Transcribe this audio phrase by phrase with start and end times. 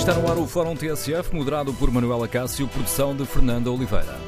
[0.00, 4.18] Está no ar o Fórum TSF, moderado por Manuela Cássio, produção de Fernanda Oliveira.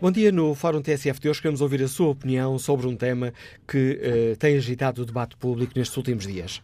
[0.00, 0.32] Bom dia.
[0.32, 3.32] No Fórum TSF de hoje queremos ouvir a sua opinião sobre um tema
[3.66, 6.60] que uh, tem agitado o debate público nestes últimos dias.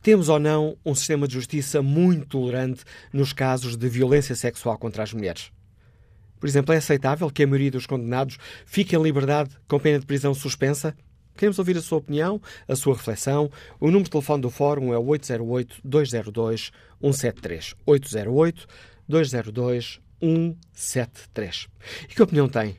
[0.00, 5.02] Temos ou não um sistema de justiça muito tolerante nos casos de violência sexual contra
[5.02, 5.50] as mulheres?
[6.38, 10.06] Por exemplo, é aceitável que a maioria dos condenados fique em liberdade com pena de
[10.06, 10.94] prisão suspensa?
[11.36, 13.50] Queremos ouvir a sua opinião, a sua reflexão.
[13.78, 17.74] O número de telefone do Fórum é 808-202-173.
[17.86, 20.00] 808-202-173.
[20.20, 21.68] 173.
[22.08, 22.76] E que opinião tem?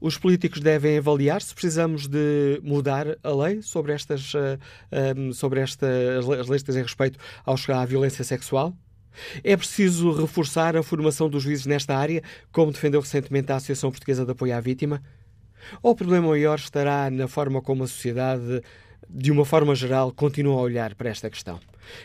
[0.00, 4.58] Os políticos devem avaliar se precisamos de mudar a lei sobre estas, uh,
[5.16, 8.74] um, sobre estas as leis que dizem respeito aos, à violência sexual?
[9.42, 14.24] É preciso reforçar a formação dos juízes nesta área, como defendeu recentemente a Associação Portuguesa
[14.24, 15.02] de Apoio à Vítima?
[15.82, 18.62] Ou o problema maior estará na forma como a sociedade,
[19.08, 21.60] de uma forma geral, continua a olhar para esta questão?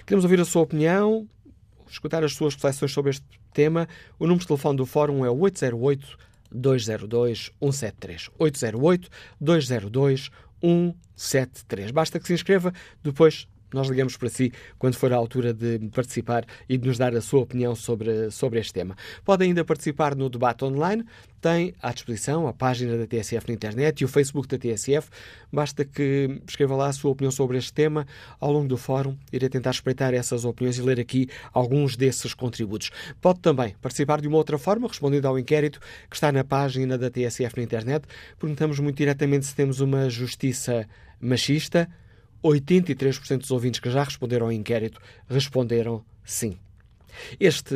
[0.05, 1.27] Queremos ouvir a sua opinião,
[1.89, 3.87] escutar as suas reflexões sobre este tema.
[4.19, 6.17] O número de telefone do Fórum é 808
[6.51, 8.29] 202 173.
[8.37, 9.09] 808
[9.39, 10.31] 202
[10.61, 11.91] 173.
[11.91, 16.45] Basta que se inscreva, depois nós ligamos para si quando for a altura de participar
[16.67, 18.95] e de nos dar a sua opinião sobre, sobre este tema.
[19.23, 21.03] Pode ainda participar no debate online.
[21.41, 25.09] Tem à disposição a página da TSF na internet e o Facebook da TSF.
[25.51, 28.07] Basta que escreva lá a sua opinião sobre este tema.
[28.39, 32.89] Ao longo do fórum, irei tentar espreitar essas opiniões e ler aqui alguns desses contributos.
[33.21, 35.79] Pode também participar de uma outra forma, respondendo ao inquérito
[36.09, 38.05] que está na página da TSF na internet.
[38.39, 40.87] Perguntamos muito diretamente se temos uma justiça
[41.19, 41.87] machista
[42.43, 46.57] 83% dos ouvintes que já responderam ao inquérito responderam sim.
[47.39, 47.75] Este,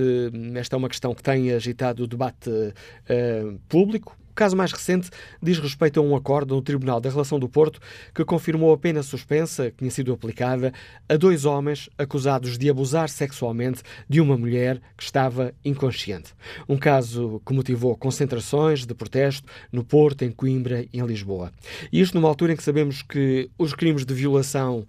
[0.56, 5.10] esta é uma questão que tem agitado o debate uh, público, caso mais recente
[5.44, 7.82] diz respeito a um acordo no Tribunal da Relação do Porto
[8.16, 10.72] que confirmou a pena suspensa que tinha sido aplicada
[11.10, 16.34] a dois homens acusados de abusar sexualmente de uma mulher que estava inconsciente.
[16.70, 21.52] Um caso que motivou concentrações de protesto no Porto, em Coimbra e em Lisboa.
[21.92, 24.88] E isto numa altura em que sabemos que os crimes de violação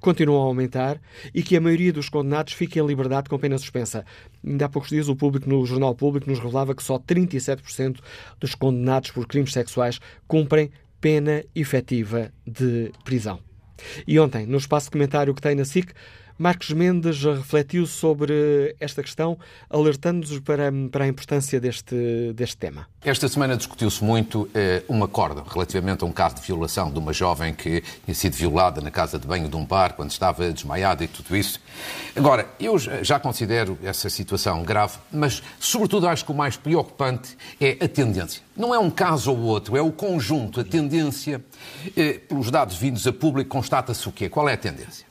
[0.00, 1.00] continuam a aumentar
[1.34, 4.04] e que a maioria dos condenados fica em liberdade com pena suspensa.
[4.44, 7.98] Ainda há poucos dias o público no Jornal Público nos revelava que só 37%
[8.38, 10.70] dos condenados por crimes sexuais cumprem
[11.00, 13.40] pena efetiva de prisão.
[14.06, 15.92] E ontem, no espaço comentário que tem na SIC,
[16.38, 19.36] Marcos Mendes refletiu sobre esta questão,
[19.68, 22.86] alertando-nos para, para a importância deste, deste tema.
[23.04, 27.12] Esta semana discutiu-se muito eh, um acordo relativamente a um caso de violação de uma
[27.12, 31.02] jovem que tinha sido violada na casa de banho de um bar quando estava desmaiada
[31.02, 31.60] e tudo isso.
[32.14, 37.84] Agora, eu já considero essa situação grave, mas, sobretudo, acho que o mais preocupante é
[37.84, 38.42] a tendência.
[38.56, 41.44] Não é um caso ou outro, é o conjunto, a tendência.
[41.96, 44.28] Eh, pelos dados vindos a público, constata-se o quê?
[44.28, 45.07] Qual é a tendência?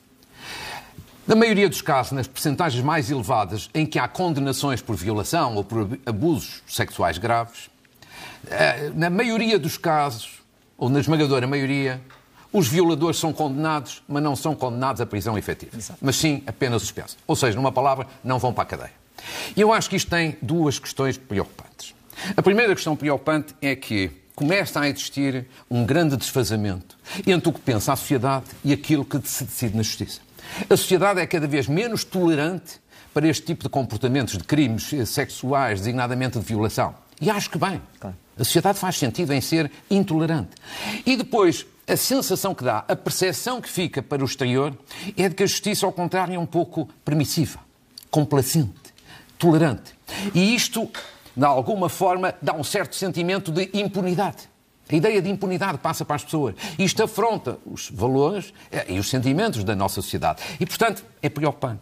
[1.28, 5.62] Na maioria dos casos, nas percentagens mais elevadas em que há condenações por violação ou
[5.62, 7.68] por abusos sexuais graves,
[8.50, 10.40] eh, na maioria dos casos,
[10.78, 12.00] ou na esmagadora maioria,
[12.50, 15.98] os violadores são condenados, mas não são condenados à prisão efetiva, Exato.
[16.00, 17.14] mas sim apenas suspensa.
[17.26, 18.92] Ou seja, numa palavra, não vão para a cadeia.
[19.54, 21.94] E eu acho que isto tem duas questões preocupantes.
[22.38, 26.96] A primeira questão preocupante é que começa a existir um grande desfazamento
[27.26, 30.26] entre o que pensa a sociedade e aquilo que se decide na justiça.
[30.68, 32.80] A sociedade é cada vez menos tolerante
[33.12, 36.94] para este tipo de comportamentos, de crimes sexuais, designadamente de violação.
[37.20, 37.80] E acho que bem.
[38.02, 40.50] A sociedade faz sentido em ser intolerante.
[41.04, 44.76] E depois, a sensação que dá, a percepção que fica para o exterior,
[45.16, 47.58] é de que a justiça, ao contrário, é um pouco permissiva,
[48.10, 48.94] complacente,
[49.38, 49.92] tolerante.
[50.34, 50.88] E isto,
[51.36, 54.48] de alguma forma, dá um certo sentimento de impunidade.
[54.90, 56.54] A ideia de impunidade passa para as pessoas.
[56.78, 60.42] Isto afronta os valores eh, e os sentimentos da nossa sociedade.
[60.58, 61.80] E, portanto, é preocupante.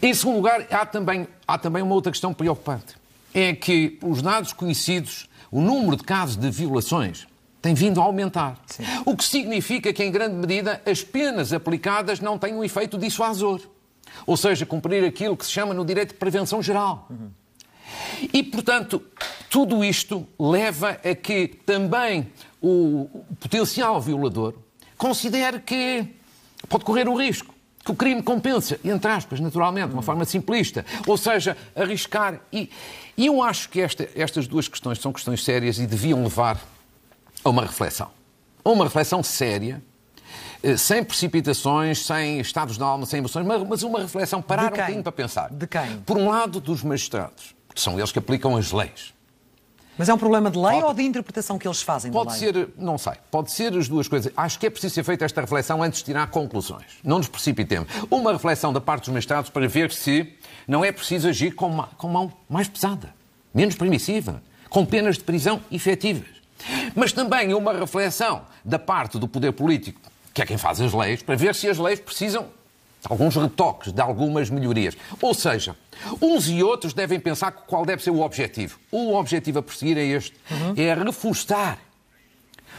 [0.00, 2.96] Em segundo lugar, há também, há também uma outra questão preocupante.
[3.34, 7.26] É que, os dados conhecidos, o número de casos de violações
[7.60, 8.58] tem vindo a aumentar.
[8.66, 8.84] Sim.
[9.04, 13.60] O que significa que, em grande medida, as penas aplicadas não têm um efeito dissuasor.
[14.26, 17.06] Ou seja, cumprir aquilo que se chama no direito de prevenção geral.
[17.10, 17.30] Uhum.
[18.32, 19.02] E, portanto,
[19.48, 22.30] tudo isto leva a que também
[22.60, 23.08] o
[23.40, 24.54] potencial violador
[24.96, 26.06] considere que
[26.68, 27.54] pode correr o risco,
[27.84, 30.84] que o crime compensa, entre aspas, naturalmente, de uma forma simplista.
[31.06, 32.40] Ou seja, arriscar.
[32.52, 32.70] E,
[33.16, 36.60] e eu acho que esta, estas duas questões são questões sérias e deviam levar
[37.44, 38.10] a uma reflexão.
[38.64, 39.82] A uma reflexão séria
[40.62, 45.02] eh, sem precipitações, sem estados de alma, sem emoções, mas uma reflexão, parar um bocadinho
[45.02, 45.50] para pensar.
[45.50, 45.98] De quem?
[46.00, 49.14] Por um lado, dos magistrados, são eles que aplicam as leis.
[49.98, 52.32] Mas é um problema de lei pode, ou de interpretação que eles fazem pode da
[52.32, 52.52] lei?
[52.52, 54.32] Ser, não sei, pode ser as duas coisas.
[54.36, 56.86] Acho que é preciso ser feita esta reflexão antes de tirar conclusões.
[57.02, 57.88] Não nos precipitemos.
[58.08, 60.34] Uma reflexão da parte dos magistrados para ver se
[60.68, 63.12] não é preciso agir com, uma, com mão mais pesada,
[63.52, 64.40] menos permissiva,
[64.70, 66.28] com penas de prisão efetivas.
[66.94, 70.00] Mas também uma reflexão da parte do poder político,
[70.32, 72.46] que é quem faz as leis, para ver se as leis precisam
[73.04, 74.96] alguns retoques, de algumas melhorias.
[75.20, 75.76] Ou seja,
[76.20, 78.78] uns e outros devem pensar qual deve ser o objetivo.
[78.90, 80.74] O objetivo a perseguir é este: uhum.
[80.76, 81.78] é reforçar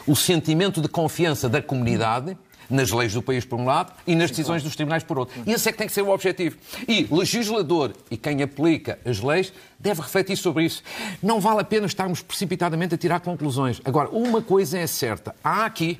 [0.07, 2.37] o sentimento de confiança da comunidade
[2.69, 5.41] nas leis do país, por um lado, e nas decisões dos tribunais, por outro.
[5.45, 6.55] E esse é que tem que ser o objetivo.
[6.87, 10.83] E legislador e quem aplica as leis deve refletir sobre isso.
[11.21, 13.81] Não vale a pena estarmos precipitadamente a tirar conclusões.
[13.83, 15.99] Agora, uma coisa é certa: há aqui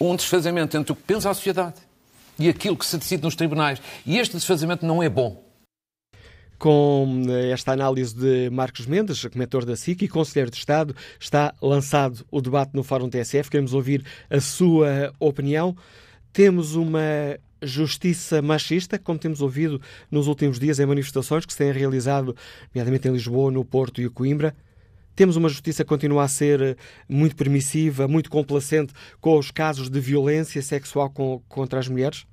[0.00, 1.85] um desfazamento entre o que pensa a sociedade
[2.38, 3.80] e aquilo que se decide nos tribunais.
[4.04, 5.44] E este desfazamento não é bom.
[6.58, 11.54] Com eh, esta análise de Marcos Mendes, comentador da SIC e Conselheiro de Estado, está
[11.60, 13.50] lançado o debate no Fórum TSF.
[13.50, 15.76] Queremos ouvir a sua opinião.
[16.32, 17.00] Temos uma
[17.62, 19.80] justiça machista, como temos ouvido
[20.10, 22.36] nos últimos dias em manifestações que se têm realizado,
[22.74, 24.54] nomeadamente em Lisboa, no Porto e Coimbra.
[25.16, 26.76] Temos uma justiça que continua a ser eh,
[27.08, 32.26] muito permissiva, muito complacente com os casos de violência sexual com, contra as mulheres?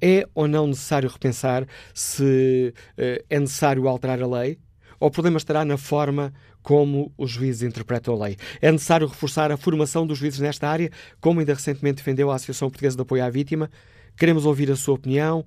[0.00, 4.60] É ou não necessário repensar se uh, é necessário alterar a lei?
[5.00, 6.32] Ou o problema estará na forma
[6.62, 8.36] como os juízes interpretam a lei?
[8.62, 10.88] É necessário reforçar a formação dos juízes nesta área,
[11.20, 13.68] como ainda recentemente defendeu a Associação Portuguesa de Apoio à Vítima?
[14.16, 15.44] Queremos ouvir a sua opinião.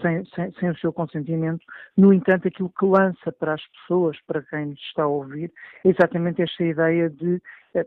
[0.00, 1.64] sem, sem, sem, o seu consentimento.
[1.96, 5.52] No entanto, aquilo que lança para as pessoas, para quem nos está a ouvir,
[5.84, 7.40] é exatamente esta ideia de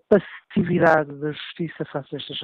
[0.09, 2.39] passividade da justiça face a estas,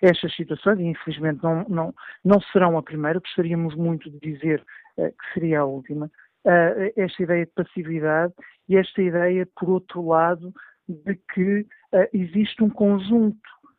[0.00, 1.94] estas situações, e infelizmente não, não,
[2.24, 4.64] não serão a primeira, gostaríamos muito de dizer
[4.96, 6.10] que seria a última,
[6.46, 8.32] uh, esta ideia de passividade
[8.68, 10.52] e esta ideia, por outro lado,
[10.88, 13.38] de que uh, existe um conjunto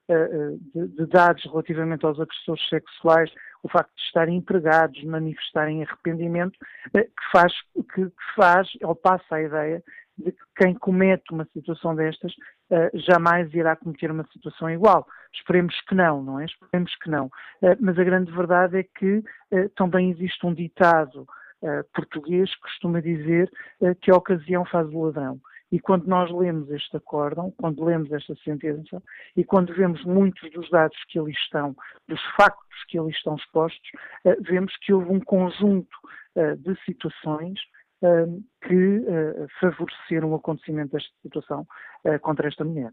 [0.10, 6.58] uh, de, de, dados relativamente aos agressores sexuais, o facto de estarem empregados, manifestarem arrependimento,
[6.92, 7.54] que faz,
[7.94, 9.84] que faz ou passa a ideia
[10.18, 15.08] de que quem comete uma situação destas uh, jamais irá cometer uma situação igual.
[15.34, 16.46] Esperemos que não, não é?
[16.46, 17.26] Esperemos que não.
[17.26, 21.28] Uh, mas a grande verdade é que uh, também existe um ditado
[21.64, 23.52] uh, português costuma dizer
[23.82, 25.40] uh, que a ocasião faz o ladrão.
[25.72, 29.02] E quando nós lemos este acórdão, quando lemos esta sentença
[29.36, 31.76] e quando vemos muitos dos dados que ali estão,
[32.08, 33.90] dos factos que ali estão expostos,
[34.26, 35.98] uh, vemos que houve um conjunto
[36.58, 37.60] de situações
[38.64, 39.06] que
[39.62, 41.64] favoreceram o acontecimento desta situação
[42.24, 42.92] contra esta mulher.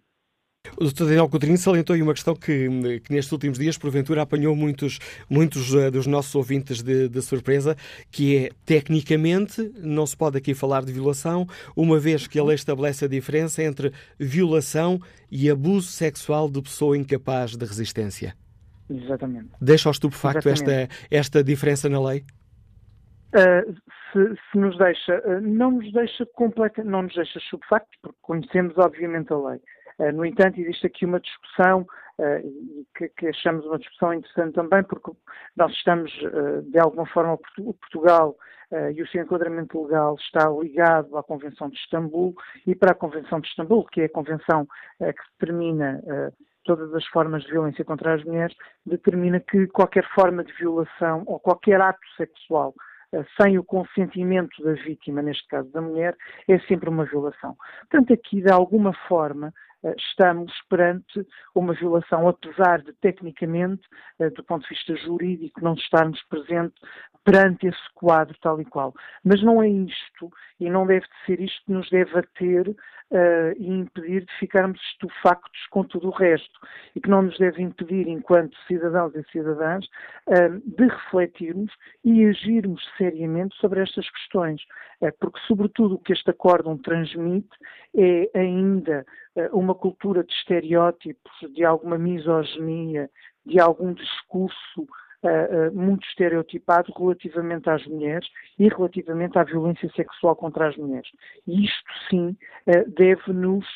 [0.76, 1.04] O Dr.
[1.04, 2.68] Daniel Coutinho salientou aí uma questão que,
[3.00, 4.98] que, nestes últimos dias, porventura, apanhou muitos,
[5.28, 7.74] muitos uh, dos nossos ouvintes de, de, surpresa,
[8.10, 12.56] que é, tecnicamente, não se pode aqui falar de violação, uma vez que a lei
[12.56, 15.00] estabelece a diferença entre violação
[15.30, 18.34] e abuso sexual de pessoa incapaz de resistência.
[18.90, 19.48] Exatamente.
[19.60, 22.22] Deixa ao estupefacto esta, esta diferença na lei?
[23.34, 23.74] Uh,
[24.12, 28.76] se, se, nos deixa, uh, não nos deixa completa, não nos deixa estupefacto, porque conhecemos
[28.76, 29.60] obviamente a lei.
[30.00, 31.86] Eh, no entanto, existe aqui uma discussão
[32.44, 35.10] e que, que, achamos uma discussão interessante também, porque
[35.56, 36.12] nós estamos,
[36.64, 38.36] de alguma forma, o Portugal
[38.94, 42.34] e o seu enquadramento legal está ligado à Convenção de Istambul
[42.66, 46.02] e para a Convenção de Istambul, que é a convenção que determina
[46.64, 48.54] todas as formas de violência contra as mulheres,
[48.84, 52.74] determina que qualquer forma de violação ou qualquer ato sexual
[53.12, 56.16] eh, sem o consentimento da vítima, neste caso da mulher,
[56.48, 57.56] é sempre uma violação.
[57.90, 63.82] Portanto, aqui, de alguma forma, eh, estamos perante uma violação, apesar de, tecnicamente,
[64.18, 66.74] eh, do ponto de vista jurídico, não estarmos presente
[67.24, 68.94] perante esse quadro tal e qual.
[69.24, 73.68] Mas não é isto, e não deve ser isto que nos deve ater uh, e
[73.68, 76.58] impedir de ficarmos estupefactos com tudo o resto,
[76.94, 79.84] e que não nos deve impedir, enquanto cidadãos e cidadãs,
[80.26, 81.72] uh, de refletirmos
[82.04, 84.62] e agirmos seriamente sobre estas questões,
[85.02, 87.48] uh, porque, sobretudo, o que este acórdão transmite
[87.96, 89.04] é ainda
[89.52, 93.08] uma cultura de estereótipos, de alguma misoginia,
[93.44, 94.86] de algum discurso
[95.22, 101.08] uh, muito estereotipado relativamente às mulheres e relativamente à violência sexual contra as mulheres.
[101.46, 102.36] Isto sim
[102.66, 103.66] uh, deve nos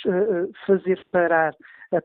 [0.66, 1.54] fazer parar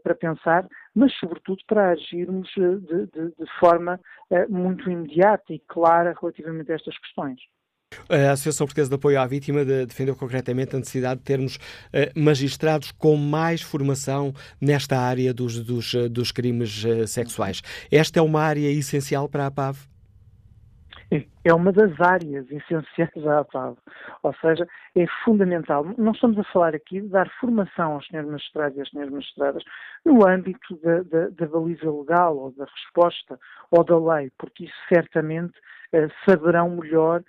[0.03, 4.00] para pensar, mas sobretudo para agirmos de, de, de forma
[4.48, 7.39] muito imediata e clara relativamente a estas questões.
[8.08, 12.91] A Associação Portuguesa de Apoio à Vítima defendeu concretamente a necessidade de termos uh, magistrados
[12.91, 14.31] com mais formação
[14.62, 17.63] nesta área dos, dos, uh, dos crimes uh, sexuais.
[17.91, 19.77] Esta é uma área essencial para a APAV?
[21.43, 23.75] É uma das áreas essenciais da APAV.
[24.22, 25.84] Ou seja, é fundamental.
[25.98, 29.63] Não estamos a falar aqui de dar formação aos senhores magistrados e às senhoras magistradas
[30.05, 33.39] no âmbito da, da, da baliza legal ou da resposta
[33.72, 35.53] ou da lei, porque isso certamente
[36.24, 37.24] saberão melhor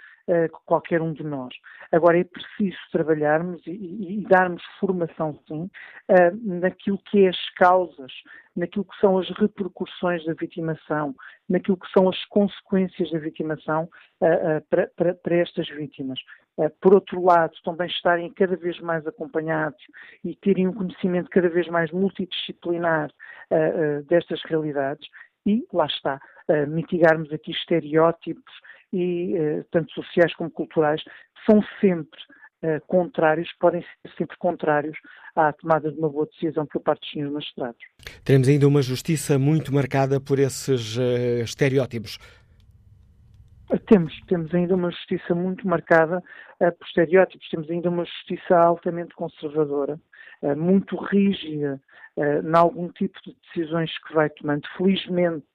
[0.67, 1.55] qualquer um de nós.
[1.93, 5.69] Agora é preciso trabalharmos e, e, darmos formação, sim,
[6.09, 8.13] uh, naquilo que é as causas,
[8.55, 11.15] naquilo que são as repercussões da vitimação,
[11.49, 13.89] naquilo que são as consequências da vitimação
[14.21, 16.21] uh, para, para, para, estas vítimas.
[16.83, 19.83] Por outro lado, também estarem cada vez mais acompanhados
[20.23, 23.11] e terem um conhecimento cada vez mais multidisciplinar
[24.07, 25.09] destas realidades
[25.47, 26.21] e, lá está,
[26.69, 28.53] mitigarmos aqui estereótipos
[28.93, 31.03] e, uh, tanto sociais como culturais,
[31.49, 32.21] são sempre
[32.63, 34.97] uh, contrários, podem ser sempre contrários
[35.35, 37.81] à tomada de uma boa decisão por parte dos senhores magistrados.
[38.25, 42.19] Teremos ainda uma justiça muito marcada por esses uh, estereótipos.
[43.87, 49.15] Temos, temos ainda uma justiça muito marcada uh, por estereótipos, temos ainda uma justiça altamente
[49.15, 49.99] conservadora,
[50.43, 51.81] uh, muito rígida
[52.19, 54.67] em algum tipo de decisões que vai tomando.
[54.77, 55.47] Felizmente,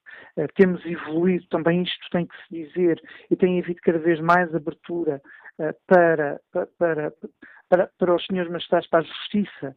[0.54, 5.20] temos evoluído, também isto tem que se dizer, e tem havido cada vez mais abertura
[5.86, 6.40] para,
[6.78, 7.12] para,
[7.68, 9.76] para, para os senhores magistrados, para a justiça,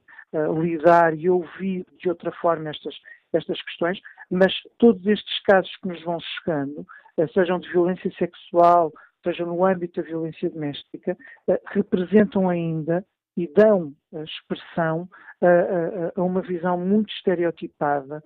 [0.61, 2.95] lidar e ouvir de outra forma estas,
[3.33, 6.85] estas questões, mas todos estes casos que nos vão chegando
[7.17, 8.91] eh, sejam de violência sexual,
[9.23, 11.17] sejam no âmbito da violência doméstica,
[11.47, 13.05] eh, representam ainda
[13.39, 15.07] e dão expressão
[15.41, 18.21] a, uma visão muito estereotipada,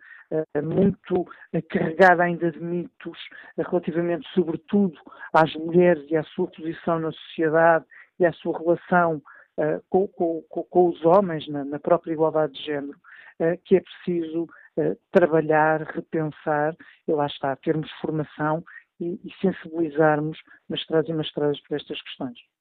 [0.64, 1.28] muito
[1.70, 3.20] carregada ainda de mitos,
[3.56, 4.98] relativamente, sobretudo,
[5.32, 7.86] às mulheres e à sua posição na sociedade
[8.20, 9.22] e à sua relação
[9.88, 12.98] com, com, com os homens na, na, própria igualdade de género,
[13.66, 14.48] que é preciso
[15.12, 16.76] trabalhar, repensar
[17.08, 18.64] e lá está, termos formação
[19.00, 22.53] e, e sensibilizarmos mestrados e mestradas por estas questões.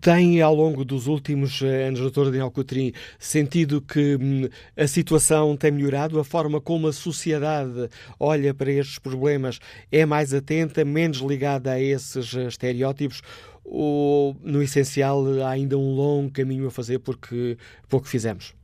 [0.00, 5.56] Tem, ao longo dos últimos eh, anos, doutor Daniel Coutrinho, sentido que hum, a situação
[5.56, 6.20] tem melhorado?
[6.20, 9.58] A forma como a sociedade olha para estes problemas
[9.90, 13.22] é mais atenta, menos ligada a esses eh, estereótipos?
[13.64, 17.56] Ou, no essencial, há ainda um longo caminho a fazer porque
[17.88, 18.55] pouco fizemos?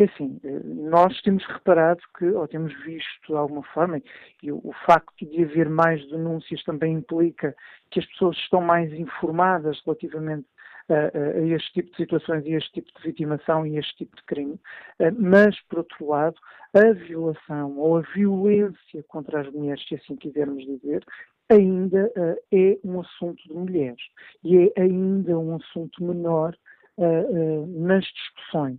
[0.00, 4.00] É assim, eh, nós temos reparado que, ou temos visto de alguma forma,
[4.42, 7.54] e o, facto de haver mais denúncias também implica
[7.90, 10.46] que as pessoas estão mais informadas relativamente
[10.88, 14.22] a, a, este tipo de situações e este tipo de vitimação e este tipo de
[14.22, 14.58] crime.
[15.00, 16.36] Eh, mas, por outro lado,
[16.72, 21.04] a violação ou a violência contra as mulheres, se assim quisermos dizer,
[21.50, 24.00] ainda uh, é um assunto de mulheres
[24.42, 26.56] e é ainda um assunto menor
[26.96, 28.78] uh, nas discussões.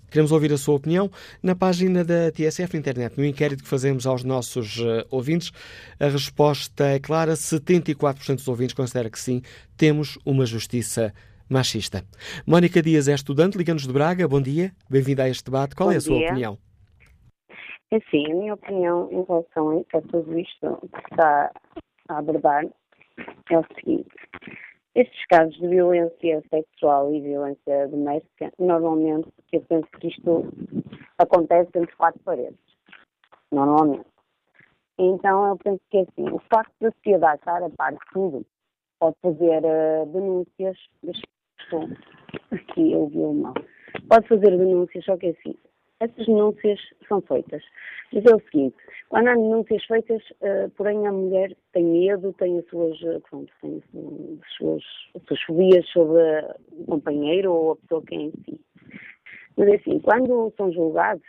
[0.09, 1.09] Queremos ouvir a sua opinião
[1.41, 3.15] na página da TSF Internet.
[3.17, 5.51] No inquérito que fazemos aos nossos uh, ouvintes,
[5.99, 9.41] a resposta é clara: 74% dos ouvintes considera que sim,
[9.77, 11.13] temos uma justiça
[11.47, 12.03] machista.
[12.45, 14.27] Mónica Dias é estudante, liga-nos de Braga.
[14.27, 15.75] Bom dia, bem-vinda a este debate.
[15.75, 16.27] Qual Bom é a sua dia.
[16.27, 16.57] opinião?
[17.91, 21.51] É sim, a minha opinião em relação a tudo isto que está
[22.07, 22.65] a abordar
[23.49, 24.09] é o seguinte.
[24.95, 30.45] Estes casos de violência sexual e violência doméstica, normalmente, eu penso que isto
[31.17, 32.59] acontece entre quatro paredes.
[33.51, 34.05] Normalmente.
[34.97, 38.45] Então, eu penso que é assim, o facto da sociedade estar a par de tudo
[38.99, 41.23] pode fazer eh, denúncias, deixa
[41.71, 41.87] eu
[42.51, 43.53] aqui eu vi o mal,
[44.09, 45.55] pode fazer denúncias, só que é assim,
[45.99, 47.63] essas denúncias são feitas.
[48.13, 48.75] Mas é o seguinte,
[49.09, 53.51] quando há denúncias feitas, eh, porém a mulher tem medo, tem as suas, eh, pronto,
[53.61, 53.81] tem
[54.41, 54.83] as suas,
[55.15, 56.21] as suas fobias sobre
[56.71, 58.59] o companheiro ou a pessoa que é em si.
[59.57, 61.27] Mas é assim, quando são julgados,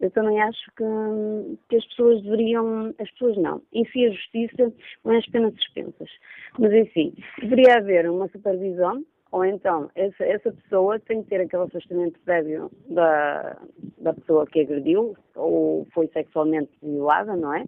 [0.00, 4.72] eu também acho que, que as pessoas deveriam, as pessoas não, em si a justiça
[5.04, 6.10] não é as penas suspensas.
[6.58, 11.62] Mas enfim, deveria haver uma supervisão ou então essa, essa pessoa tem que ter aquele
[11.62, 13.56] afastamento prévio da,
[13.98, 17.66] da pessoa que agrediu ou foi sexualmente violada, não é?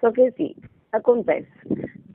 [0.00, 0.54] Só que assim,
[0.92, 1.48] acontece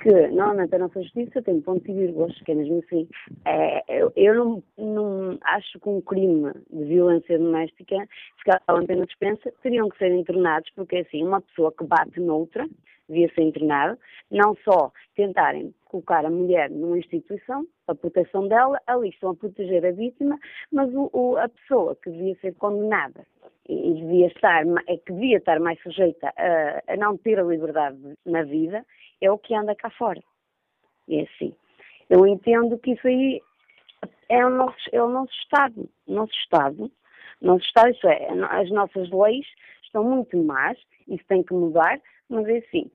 [0.08, 3.10] que normalmente a nossa justiça tem pontos e vírgulas, que é mesmo assim.
[3.44, 9.06] É, eu eu não, não acho que um crime de violência doméstica, se calhar pena
[9.06, 12.66] dispensa, teriam que ser internados, porque assim, uma pessoa que bate noutra
[13.10, 13.98] devia ser internada,
[14.32, 19.86] não só tentarem colocar a mulher numa instituição, a proteção dela, ali estão a proteger
[19.86, 20.38] a vítima,
[20.72, 23.26] mas o, o, a pessoa que devia ser condenada
[23.70, 27.98] e devia estar, é que devia estar mais sujeita a, a não ter a liberdade
[28.26, 28.86] na vida,
[29.22, 30.22] é o que anda cá fora.
[31.10, 31.56] É assim.
[32.10, 33.42] Eu entendo que isso aí
[34.30, 35.90] é o nosso, é o nosso Estado.
[36.06, 36.92] O nosso Estado,
[37.42, 39.46] nosso Estado, isso é, as nossas leis
[39.84, 40.78] estão muito más,
[41.08, 42.00] isso tem que mudar,
[42.30, 42.92] mas é assim,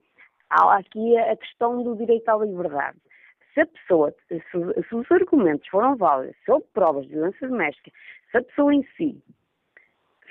[0.50, 2.98] há aqui a questão do direito à liberdade.
[3.54, 7.90] Se a pessoa, se, se os argumentos foram válidos, se houve provas de violência doméstica,
[8.30, 9.22] se a pessoa em si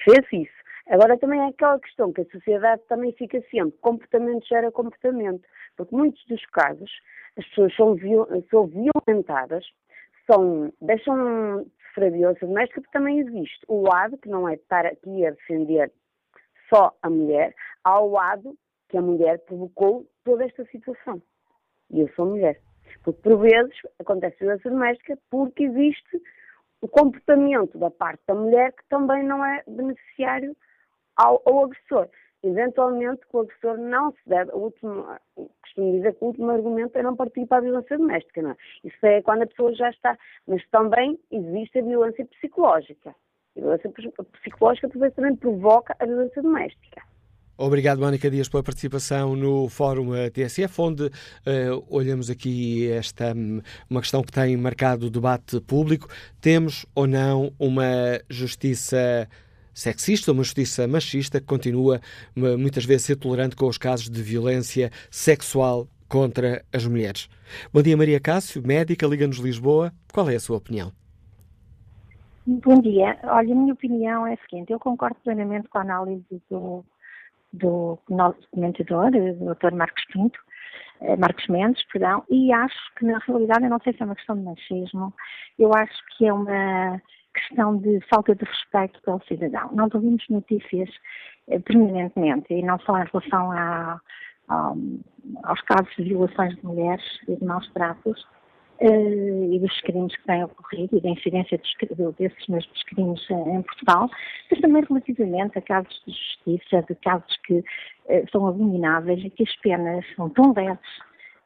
[0.03, 4.71] fez isso, agora também é aquela questão que a sociedade também fica sempre, comportamento gera
[4.71, 6.91] comportamento, porque muitos dos casos
[7.37, 7.95] as pessoas são,
[8.49, 9.65] são violentadas,
[10.29, 14.85] são, deixam de sofrer violência doméstica porque também existe o lado, que não é estar
[14.85, 15.91] aqui a defender
[16.73, 18.55] só a mulher, há o lado
[18.89, 21.21] que a mulher provocou toda esta situação.
[21.89, 22.59] E eu sou mulher.
[23.03, 26.21] Porque, por vezes, acontece violência doméstica porque existe
[26.81, 30.55] o comportamento da parte da mulher que também não é beneficiário
[31.15, 32.07] ao, ao agressor.
[32.43, 34.51] Eventualmente, o agressor não se deve.
[34.51, 35.05] O último,
[35.61, 38.55] costumo dizer que o último argumento é não partir para a violência doméstica, não é?
[38.83, 40.17] Isso é quando a pessoa já está.
[40.47, 43.15] Mas também existe a violência psicológica.
[43.55, 43.91] A violência
[44.41, 47.03] psicológica, por vezes, também provoca a violência doméstica.
[47.57, 53.35] Obrigado, Mónica Dias, pela participação no Fórum TSF, onde uh, olhamos aqui esta
[53.87, 56.07] uma questão que tem marcado o debate público.
[56.41, 59.29] Temos ou não uma justiça
[59.81, 61.99] sexista, uma justiça machista que continua
[62.35, 67.27] muitas vezes a ser tolerante com os casos de violência sexual contra as mulheres.
[67.73, 69.91] Bom dia, Maria Cássio, médica, Liga-nos Lisboa.
[70.13, 70.91] Qual é a sua opinião?
[72.45, 73.17] Bom dia.
[73.23, 76.83] Olha, a minha opinião é a seguinte: eu concordo plenamente com a análise do
[77.53, 79.75] do nosso comentador, o Dr.
[79.75, 80.39] Marcos Pinto,
[81.01, 84.15] eh, Marcos Mendes, perdão, e acho que na realidade, eu não sei se é uma
[84.15, 85.13] questão de machismo,
[85.59, 87.01] eu acho que é uma
[87.33, 89.69] questão de falta de respeito pelo cidadão.
[89.73, 90.89] Nós ouvimos notícias
[91.47, 93.99] eh, permanentemente, e não só em relação a,
[94.49, 94.73] a,
[95.43, 98.21] aos casos de violações de mulheres e de maus tratos,
[98.81, 103.61] uh, e dos crimes que têm ocorrido e da incidência de, desses mesmos crimes em
[103.61, 104.09] Portugal,
[104.49, 107.63] mas também relativamente a casos de justiça, de casos que
[108.31, 110.79] são abomináveis e que as penas são tão leves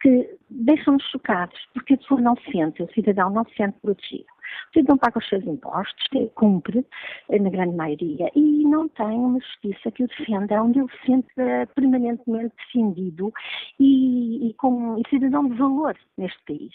[0.01, 4.34] que deixam-nos chocados, porque a pessoa não se sente, o cidadão não se sente protegido.
[4.69, 6.05] O cidadão paga os seus impostos,
[6.35, 6.85] cumpre,
[7.29, 11.05] eh, na grande maioria, e não tem uma justiça que o defenda, onde ele se
[11.05, 13.33] sente uh, permanentemente defendido
[13.79, 16.73] e, e com e cidadão de valor neste país.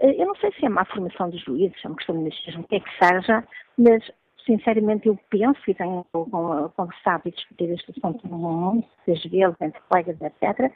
[0.00, 2.62] Uh, eu não sei se é má formação dos juízes, é uma questão de machismo,
[2.62, 3.44] o que é que seja,
[3.78, 4.02] mas
[4.46, 10.72] sinceramente, eu penso e tenho conversado e discutido este assunto muitas vezes entre colegas, etc.,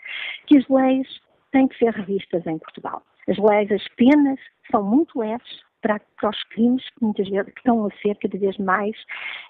[0.46, 1.08] que as leis
[1.52, 3.02] têm que ser revistas em Portugal.
[3.28, 4.38] As leis, as penas
[4.70, 8.38] são muito leves para, para os crimes que muitas vezes que estão a ser cada
[8.38, 8.96] vez mais,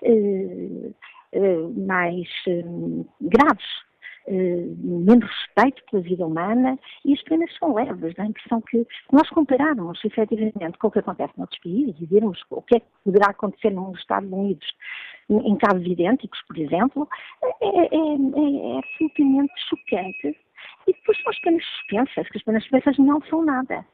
[0.03, 0.90] eh,
[1.33, 2.64] eh, mais eh,
[3.21, 3.90] graves.
[4.29, 8.14] Uh, menos respeito pela vida humana e as penas são leves.
[8.14, 12.38] Dá a impressão que, nós compararmos efetivamente com o que acontece noutros países e virmos
[12.51, 14.69] o que é que poderá acontecer nos Estados Unidos
[15.31, 17.09] em casos idênticos, por exemplo,
[17.43, 20.37] é, é, é, é absolutamente chocante.
[20.87, 23.85] E depois são as penas suspensas, que as penas suspensas não são nada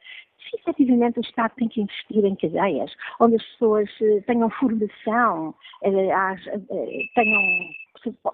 [0.48, 5.54] se efetivamente o Estado tem que investir em cadeias, onde as pessoas eh, tenham formação,
[5.82, 7.42] eh, eh, tenham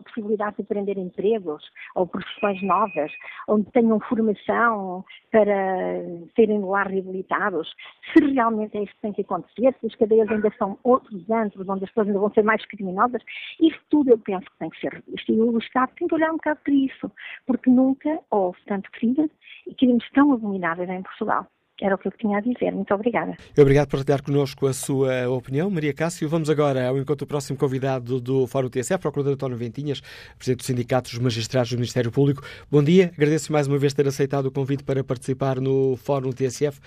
[0.05, 1.63] possibilidade de aprender empregos
[1.95, 3.11] ou profissões novas,
[3.49, 6.03] onde tenham formação para
[6.35, 7.73] serem lá reabilitados,
[8.13, 11.69] se realmente é isso que tem que acontecer, se as cadeias ainda são outros antros,
[11.69, 13.23] onde as pessoas ainda vão ser mais criminosas,
[13.61, 15.33] isso tudo eu penso que tem que ser revisto.
[15.33, 17.11] E o Estado tem que olhar um bocado para isso,
[17.47, 19.31] porque nunca houve tanto crime
[19.67, 21.47] e crimes tão abomináveis em Portugal.
[21.83, 22.71] Era o que eu tinha a dizer.
[22.71, 23.37] Muito obrigada.
[23.59, 26.29] Obrigado por partilhar connosco a sua opinião, Maria Cássio.
[26.29, 30.01] Vamos agora ao encontro do próximo convidado do Fórum TSE, Procurador António Ventinhas,
[30.39, 32.43] Presidente do Sindicato dos Magistrados do Ministério Público.
[32.71, 36.79] Bom dia, agradeço mais uma vez ter aceitado o convite para participar no Fórum TSF.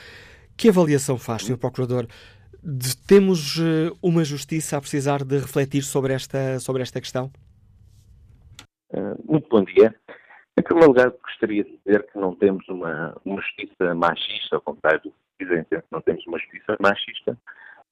[0.55, 1.57] Que avaliação faz, Sr.
[1.57, 2.07] Procurador?
[2.63, 7.29] De, temos eh, uma justiça a precisar de refletir sobre esta, sobre esta questão?
[8.91, 9.93] Uh, muito bom dia.
[10.57, 15.01] Em primeiro lugar, gostaria de dizer que não temos uma, uma justiça machista, ao contrário
[15.01, 17.37] do que dizem, não temos uma justiça machista,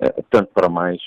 [0.01, 1.01] uh, tanto para mais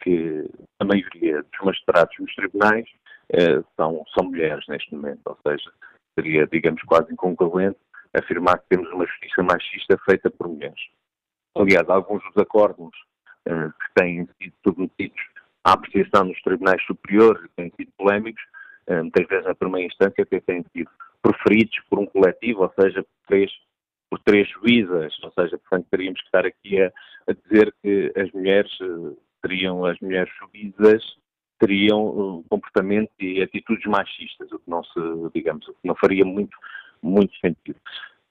[0.00, 0.48] que
[0.80, 2.86] a maioria dos magistrados nos tribunais
[3.32, 5.72] uh, são, são mulheres neste momento, ou seja,
[6.14, 7.78] seria, digamos, quase incongruente
[8.14, 10.80] afirmar que temos uma justiça machista feita por mulheres.
[11.56, 12.96] Aliás, alguns dos acordos
[13.48, 15.20] uh, que têm sido submetidos
[15.64, 18.51] à apreciação nos tribunais superiores têm sido polémicos, eh,
[18.88, 20.90] muitas vezes na primeira instância, que têm sido
[21.22, 23.50] proferidos por um coletivo, ou seja, por três,
[24.10, 26.92] por três juízas, ou seja, portanto, teríamos que estar aqui a,
[27.28, 31.02] a dizer que as mulheres eh, teriam, as mulheres juízas
[31.58, 35.00] teriam uh, comportamento e atitudes machistas, o que não se,
[35.32, 36.56] digamos, o que não faria muito,
[37.00, 37.78] muito sentido.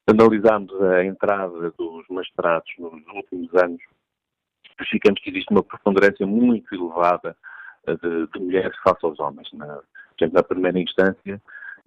[0.06, 3.82] Analisamos a entrada dos magistrados nos últimos anos,
[4.78, 7.38] verificamos que existe uma preponderância muito elevada
[7.88, 9.48] de, de mulheres face aos homens.
[9.54, 9.80] Na,
[10.18, 11.42] portanto, na primeira instância,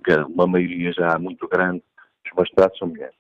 [0.04, 1.82] que uma maioria já muito grande
[2.24, 3.16] dos magistrados são mulheres.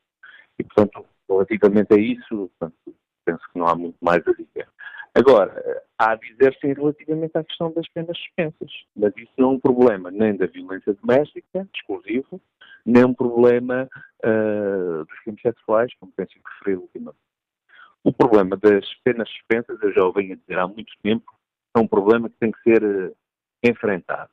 [0.58, 4.68] E, portanto, relativamente a isso, portanto, penso que não há muito mais a dizer.
[5.14, 9.52] Agora, há a dizer sim relativamente à questão das penas suspensas, mas isso não é
[9.52, 12.40] um problema nem da violência doméstica, exclusivo,
[12.84, 13.88] nem um problema
[14.24, 17.18] uh, dos crimes sexuais, como tem sido referido ultimamente.
[18.02, 21.32] O problema das penas suspensas, eu já o venho a dizer há muito tempo,
[21.76, 23.16] é um problema que tem que ser uh,
[23.62, 24.30] enfrentado.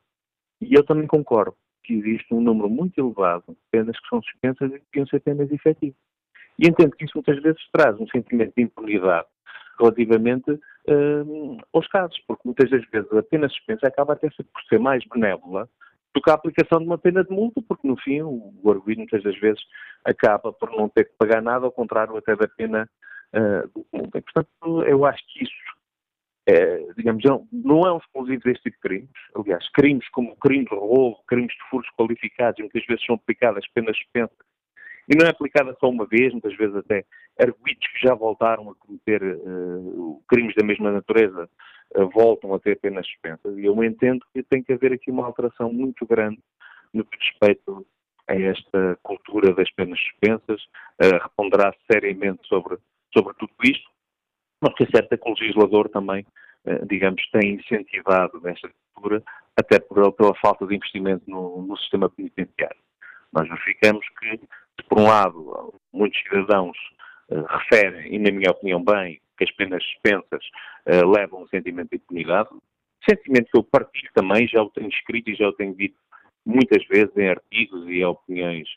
[0.62, 4.70] E eu também concordo que existe um número muito elevado de penas que são suspensas
[4.70, 5.96] e que deviam ser penas efetivas.
[6.56, 9.26] E entendo que isso muitas vezes traz um sentimento de impunidade
[9.80, 14.78] relativamente uh, aos casos, porque muitas das vezes a pena suspensa acaba até por ser
[14.78, 15.68] mais benévola
[16.14, 19.00] do que a aplicação de uma pena de multa, porque no fim o, o arguido
[19.00, 19.60] muitas das vezes
[20.04, 22.88] acaba por não ter que pagar nada, ao contrário até da pena
[23.34, 24.18] uh, de multa.
[24.18, 25.52] E, portanto, eu acho que isso
[26.46, 29.10] é, digamos, não, não é um exclusivo deste tipo de crimes.
[29.34, 33.96] Aliás, crimes como crimes de roubo, crimes de furos qualificados, muitas vezes são aplicadas penas
[33.96, 34.36] suspensas.
[35.08, 37.04] E não é aplicada só uma vez, muitas vezes até
[37.38, 41.48] arguidos que já voltaram a cometer uh, crimes da mesma natureza
[41.96, 43.56] uh, voltam a ter penas suspensas.
[43.58, 46.38] E eu entendo que tem que haver aqui uma alteração muito grande
[46.92, 47.86] no que respeito
[48.28, 50.62] a esta cultura das penas suspensas,
[51.02, 52.76] uh, reponderar seriamente sobre,
[53.12, 53.91] sobre tudo isto
[54.62, 56.24] mas que é certo é que o legislador também,
[56.64, 59.22] eh, digamos, tem incentivado esta cultura,
[59.56, 62.78] até por, pela falta de investimento no, no sistema penitenciário.
[63.32, 64.40] Nós verificamos que,
[64.88, 66.76] por um lado, muitos cidadãos
[67.28, 70.44] uh, referem, e na minha opinião bem, que as penas suspensas
[70.86, 72.50] uh, levam um sentimento de impunidade,
[73.08, 75.96] sentimento que eu partilho também, já o tenho escrito e já o tenho dito
[76.46, 78.68] muitas vezes em artigos e opiniões,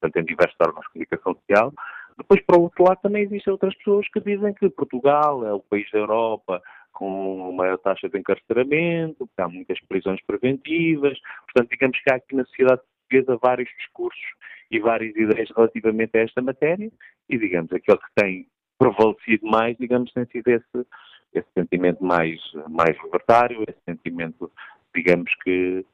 [0.00, 1.72] portanto, em diversos órgãos de comunicação social,
[2.16, 5.60] depois, para o outro lado, também existem outras pessoas que dizem que Portugal é o
[5.60, 11.18] país da Europa com maior taxa de encarceramento, há muitas prisões preventivas.
[11.46, 14.22] Portanto, digamos que há aqui na sociedade portuguesa vários discursos
[14.70, 16.90] e várias ideias relativamente a esta matéria
[17.28, 18.46] e, digamos, aquele que tem
[18.78, 20.86] prevalecido mais, digamos, tem sido esse,
[21.32, 24.50] esse sentimento mais, mais libertário, esse sentimento,
[24.94, 25.84] digamos, que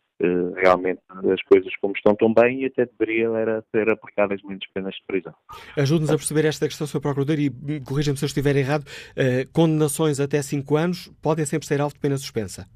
[0.57, 1.00] realmente
[1.33, 5.02] as coisas como estão tão bem e até deveria era ser aplicadas menos penas de
[5.07, 5.35] prisão.
[5.76, 7.00] Ajude-nos a perceber esta questão, Sr.
[7.00, 7.50] Procurador, e
[7.81, 12.00] corrija-me se eu estiver errado, uh, condenações até 5 anos podem sempre ser alvo de
[12.00, 12.66] pena suspensa.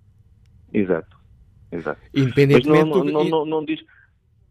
[0.72, 1.16] Exato,
[1.72, 2.00] exato.
[2.14, 2.88] Independentemente...
[2.88, 3.80] Mas não, não, não, não diz...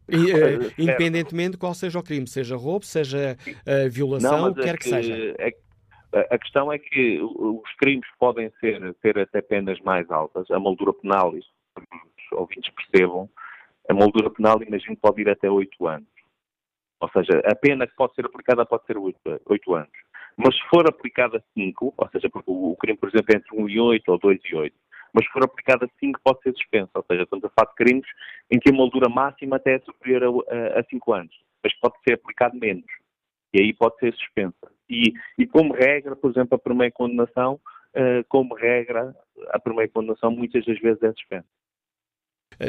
[0.10, 4.62] E, uh, independentemente de qual seja o crime, seja roubo, seja uh, violação, o que
[4.64, 5.36] quer que, que seja.
[5.40, 5.54] É,
[6.30, 10.52] a questão é que os crimes podem ser, ter até penas mais altas.
[10.52, 11.50] A moldura penal, isso
[12.32, 13.30] ouvintes percebam,
[13.90, 16.08] a moldura penal, imagino, pode ir até 8 anos.
[17.00, 19.92] Ou seja, a pena que pode ser aplicada pode ser 8, 8 anos.
[20.38, 23.70] Mas se for aplicada 5, ou seja, porque o, crime, por exemplo, é entre 1
[23.70, 24.76] e 8 ou 2 e 8,
[25.14, 26.92] mas se for aplicada 5 pode ser suspensa.
[26.96, 28.08] Ou seja, estamos a falar de crimes
[28.50, 32.14] em que a moldura máxima até é superior a, a 5 anos, mas pode ser
[32.14, 32.86] aplicado menos.
[33.54, 34.72] E aí pode ser suspensa.
[34.90, 37.60] E, e como regra, por exemplo, a primeira condenação,
[37.96, 39.14] uh, como regra,
[39.50, 41.48] a primeira condenação muitas das vezes é suspensa.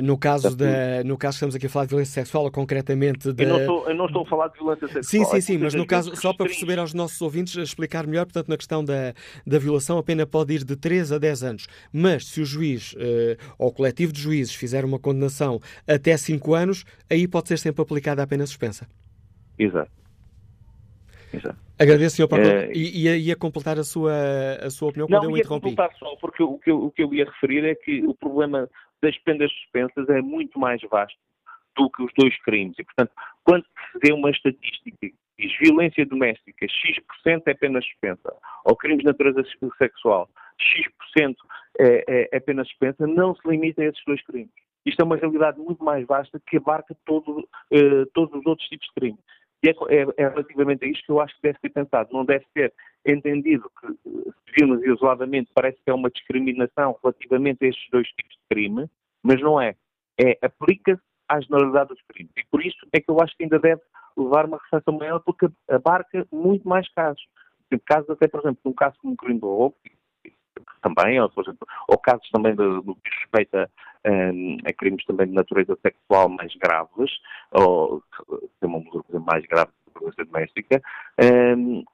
[0.01, 3.45] No caso, da, no caso estamos aqui a falar de violência sexual, ou concretamente de...
[3.45, 5.03] Eu não, estou, eu não estou a falar de violência sexual.
[5.03, 8.49] Sim, sim, sim, mas no caso, só para perceber aos nossos ouvintes, explicar melhor, portanto,
[8.49, 9.13] na questão da,
[9.47, 11.67] da violação, a pena pode ir de 3 a 10 anos.
[11.93, 12.97] Mas se o juiz uh,
[13.59, 17.83] ou o coletivo de juízes fizer uma condenação até 5 anos, aí pode ser sempre
[17.83, 18.87] aplicada a pena suspensa.
[19.59, 19.91] Exato.
[21.33, 21.59] Exato.
[21.79, 22.29] Agradeço, Sr.
[22.29, 22.43] Paco.
[22.43, 22.71] É...
[22.73, 24.13] E ia, ia, completar a sua,
[24.63, 25.65] a sua opinião quando não, eu interrompi.
[25.65, 28.05] Não, ia completar só, porque o que, eu, o que eu ia referir é que
[28.07, 28.69] o problema
[29.03, 31.19] das penas suspensas é muito mais vasto
[31.77, 32.79] do que os dois crimes.
[32.79, 33.13] E, portanto,
[33.45, 38.35] quando se vê uma estatística que diz violência doméstica, X% é pena suspensa,
[38.65, 39.43] ou crimes de natureza
[39.79, 41.37] sexual, X%
[41.79, 44.53] é, é, é pena suspensa, não se limita a esses dois crimes.
[44.85, 48.87] Isto é uma realidade muito mais vasta que abarca todo, eh, todos os outros tipos
[48.89, 49.21] de crimes.
[49.63, 52.11] E é, é, é, relativamente a isto que eu acho que deve ser pensado.
[52.13, 52.73] Não deve ser
[53.07, 58.35] entendido que, se virmos isoladamente, parece que é uma discriminação relativamente a estes dois tipos
[58.35, 58.91] de crime,
[59.23, 59.77] mas não é.
[60.21, 62.33] É aplica-se à generalidade dos crimes.
[62.37, 63.81] E por isso é que eu acho que ainda deve
[64.17, 67.23] levar uma reflexão maior, porque abarca muito mais casos.
[67.87, 69.77] Casos até, por exemplo, num caso como o crime do roubo,
[70.83, 73.71] também, ou, por exemplo, ou casos também do, do que respeita
[74.07, 77.11] um, a crimes também de natureza sexual mais graves,
[77.53, 78.03] ou
[78.63, 80.83] uma medida mais grave de violência doméstica,
[81.57, 81.85] um,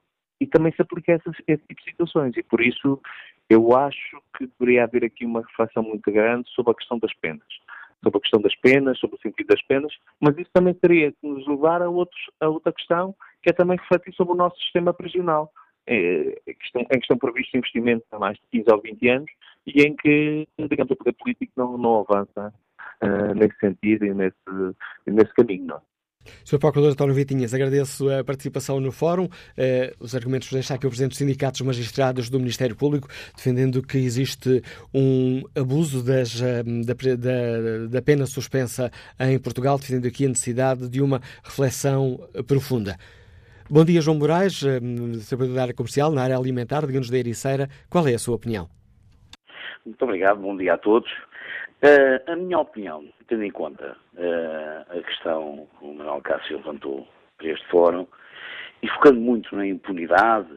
[0.40, 2.36] e também se aplica a essas, esse tipo de situações.
[2.36, 3.00] E por isso
[3.50, 7.46] eu acho que deveria haver aqui uma reflexão muito grande sobre a questão das penas.
[8.02, 11.26] Sobre a questão das penas, sobre o sentido das penas, mas isso também teria que
[11.26, 14.94] nos levar a, outros, a outra questão, que é também refletir sobre o nosso sistema
[14.94, 15.50] prisional
[15.88, 19.30] é, em que estão previstos investimentos há mais de 15 ou 20 anos
[19.74, 22.52] e em que, digamos, o poder político não, não avança
[23.02, 24.36] uh, nesse sentido e nesse,
[25.06, 25.66] nesse caminho.
[25.66, 25.76] Não?
[25.76, 25.98] É?
[26.44, 26.58] Sr.
[26.58, 29.28] Procurador António Vitinhas, agradeço a participação no fórum.
[29.56, 33.98] Eh, os argumentos deixa aqui o Presidente dos Sindicatos Magistrados do Ministério Público, defendendo que
[33.98, 40.28] existe um abuso das, eh, da, da, da, pena suspensa em Portugal, defendendo aqui a
[40.28, 42.96] necessidade de uma reflexão profunda.
[43.70, 44.60] Bom dia, João Moraes,
[45.28, 47.68] trabalhador da área comercial, na área alimentar, digamos da Ericeira.
[47.90, 48.77] Qual é a sua opinião?
[49.88, 51.10] Muito obrigado, bom dia a todos.
[51.82, 57.08] Uh, a minha opinião, tendo em conta uh, a questão que o Manuel Cássio levantou
[57.38, 58.06] para este fórum,
[58.82, 60.50] e focando muito na impunidade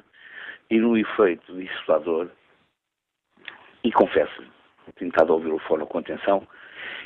[0.69, 2.27] e no efeito dissuasor,
[3.85, 4.43] e confesso,
[4.95, 6.45] tenho estado a ouvir o fórum com atenção,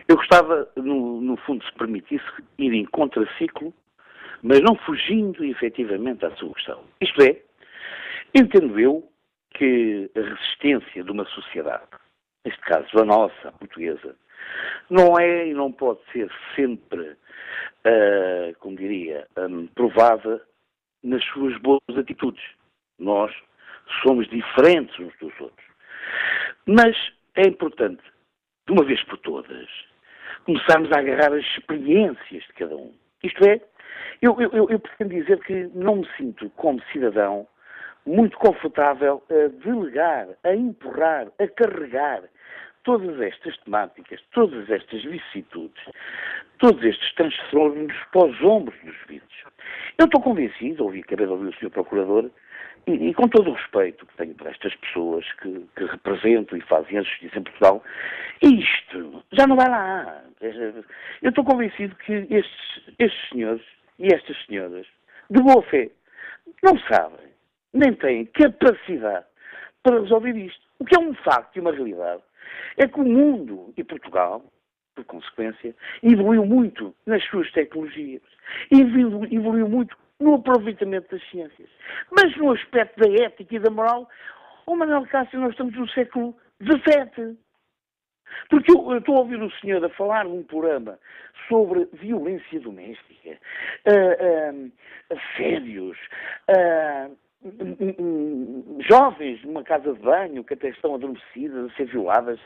[0.08, 2.26] eu gostava, no, no fundo, se permitisse
[2.58, 3.72] ir em contraciclo
[4.42, 6.84] mas não fugindo efetivamente à sua questão.
[7.02, 7.42] Isto é,
[8.34, 9.08] entendo eu
[9.52, 11.86] que a resistência de uma sociedade,
[12.46, 14.16] neste caso a nossa, a portuguesa,
[14.90, 20.42] não é e não pode ser sempre, uh, como diria, um, provada
[21.04, 22.44] nas suas boas atitudes.
[23.00, 23.34] Nós
[24.04, 25.68] somos diferentes uns dos outros.
[26.66, 26.96] Mas
[27.36, 28.04] é importante,
[28.68, 29.68] de uma vez por todas,
[30.46, 32.94] começarmos a agarrar as experiências de cada um.
[33.24, 33.60] Isto é,
[34.22, 37.48] eu, eu, eu pretendo dizer que não me sinto, como cidadão,
[38.06, 42.24] muito confortável a delegar, a empurrar, a carregar
[42.84, 45.84] todas estas temáticas, todas estas vicissitudes,
[46.60, 49.44] todos estes transtornos para os ombros dos vídeos.
[49.98, 51.72] Eu estou convencido, ouvi, acabei de ouvir o Sr.
[51.72, 52.30] Procurador,
[52.88, 56.62] e, e, com todo o respeito que tenho para estas pessoas que, que, representam e
[56.62, 57.84] fazem a justiça em Portugal,
[58.44, 60.24] isto já não vai lá.
[61.22, 63.66] Eu estou convencido que estes, estes senhores
[63.98, 64.86] e estas senhoras,
[65.32, 65.90] de boa fé,
[66.62, 67.26] não sabem,
[67.76, 69.26] nem têm capacidade
[69.84, 70.66] para resolver isto.
[70.80, 72.24] O que é um facto e uma realidade
[72.78, 74.44] é que o mundo e Portugal,
[74.96, 78.22] por consequência, evoluiu muito nas suas tecnologias,
[78.72, 81.70] evoluiu, evoluiu muito no aproveitamento das ciências.
[82.12, 84.10] Mas no aspecto da ética e da moral,
[84.66, 87.38] o Manuel Cássio, nós estamos no século XVII.
[88.50, 91.00] Porque eu, eu estou a ouvir o senhor a falar num programa
[91.48, 93.38] sobre violência doméstica,
[93.88, 94.72] uh, uh,
[95.10, 95.98] assédios,
[96.50, 97.16] uh,
[98.88, 102.40] jovens numa casa de banho que até estão adormecidas, a ser violadas,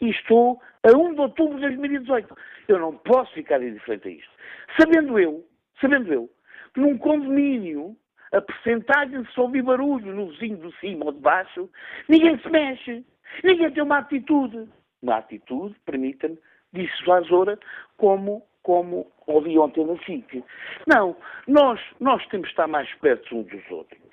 [0.00, 2.34] e estou a 1 de outubro de 2018.
[2.68, 4.30] Eu não posso ficar indiferente a isto.
[4.78, 5.44] Sabendo eu,
[5.80, 6.30] sabendo eu,
[6.72, 7.96] que num condomínio
[8.32, 11.70] a percentagem de só ouvir barulho no vizinho de cima ou de baixo,
[12.08, 13.04] ninguém se mexe.
[13.42, 14.68] Ninguém tem uma atitude.
[15.00, 16.38] Uma atitude, permita-me,
[16.72, 17.58] dissuasora,
[17.96, 20.42] como, como ouvi ontem na FIC.
[20.86, 24.03] Não, nós, nós temos que estar mais perto uns dos outros.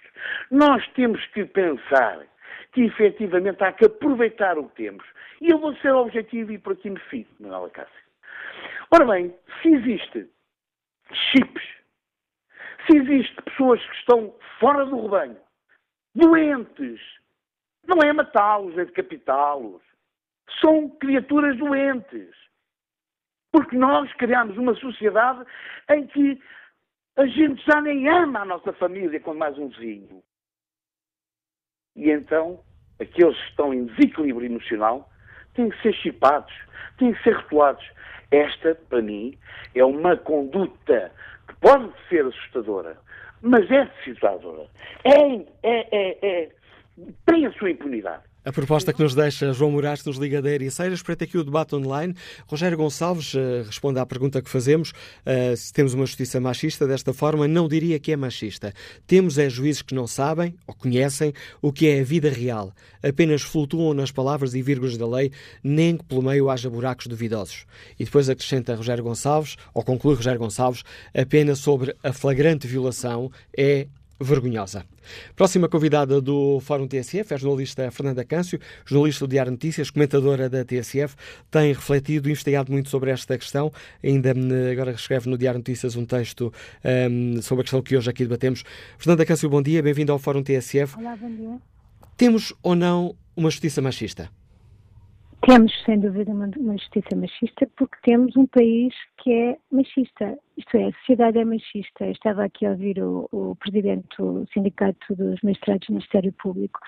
[0.49, 2.25] Nós temos que pensar
[2.71, 5.05] que efetivamente há que aproveitar o que temos.
[5.41, 8.01] E eu vou ser objetivo e por aqui me fico, Manuela Cássio.
[8.91, 10.29] Ora bem, se existe
[11.13, 11.63] chips,
[12.86, 15.38] se existe pessoas que estão fora do rebanho,
[16.15, 16.99] doentes,
[17.88, 19.81] não é matá-los, é decapitá-los.
[20.60, 22.29] São criaturas doentes.
[23.51, 25.45] Porque nós criamos uma sociedade
[25.89, 26.41] em que
[27.17, 30.24] a gente já nem ama a nossa família com mais um vizinho.
[31.95, 32.63] E então,
[33.00, 35.10] aqueles que estão em desequilíbrio emocional
[35.54, 36.54] têm que ser chipados,
[36.97, 37.86] têm que ser rotulados.
[38.32, 39.38] Esta, para mim,
[39.76, 41.12] é uma conduta
[41.47, 42.97] que pode ser assustadora,
[43.41, 44.67] mas é decisivadora.
[45.04, 46.50] É, é, é, é,
[47.26, 48.24] tem a sua impunidade.
[48.43, 51.75] A proposta que nos deixa João Moraes dos Liga da Ericeira, espreita aqui o debate
[51.75, 52.15] online.
[52.47, 54.93] Rogério Gonçalves uh, responde à pergunta que fazemos.
[55.23, 58.73] Uh, se temos uma justiça machista desta forma, não diria que é machista.
[59.06, 62.73] Temos é juízes que não sabem ou conhecem o que é a vida real.
[63.04, 65.32] Apenas flutuam nas palavras e vírgulas da lei,
[65.63, 67.67] nem que pelo meio haja buracos duvidosos.
[67.99, 70.82] E depois acrescenta Rogério Gonçalves, ou conclui Rogério Gonçalves,
[71.13, 73.86] a pena sobre a flagrante violação é
[74.23, 74.86] vergonhosa.
[75.36, 80.49] Próxima convidada do Fórum TSF é a jornalista Fernanda Câncio, jornalista do Diário Notícias, comentadora
[80.49, 81.15] da TSF,
[81.49, 83.71] tem refletido e investigado muito sobre esta questão.
[84.03, 84.34] Ainda
[84.71, 86.53] agora escreve no Diário Notícias um texto
[86.84, 88.63] um, sobre a questão que hoje aqui debatemos.
[88.97, 90.97] Fernanda Câncio, bom dia, bem-vindo ao Fórum TSF.
[90.97, 91.57] Olá, bom dia.
[92.17, 94.29] Temos ou não uma justiça machista?
[95.47, 100.38] Temos, sem dúvida, uma, uma, justiça machista porque temos um país que é machista.
[100.56, 102.06] Isto é, a sociedade é machista.
[102.06, 106.80] Eu estava aqui a ouvir o, o presidente do Sindicato dos Magistrados do Ministério Público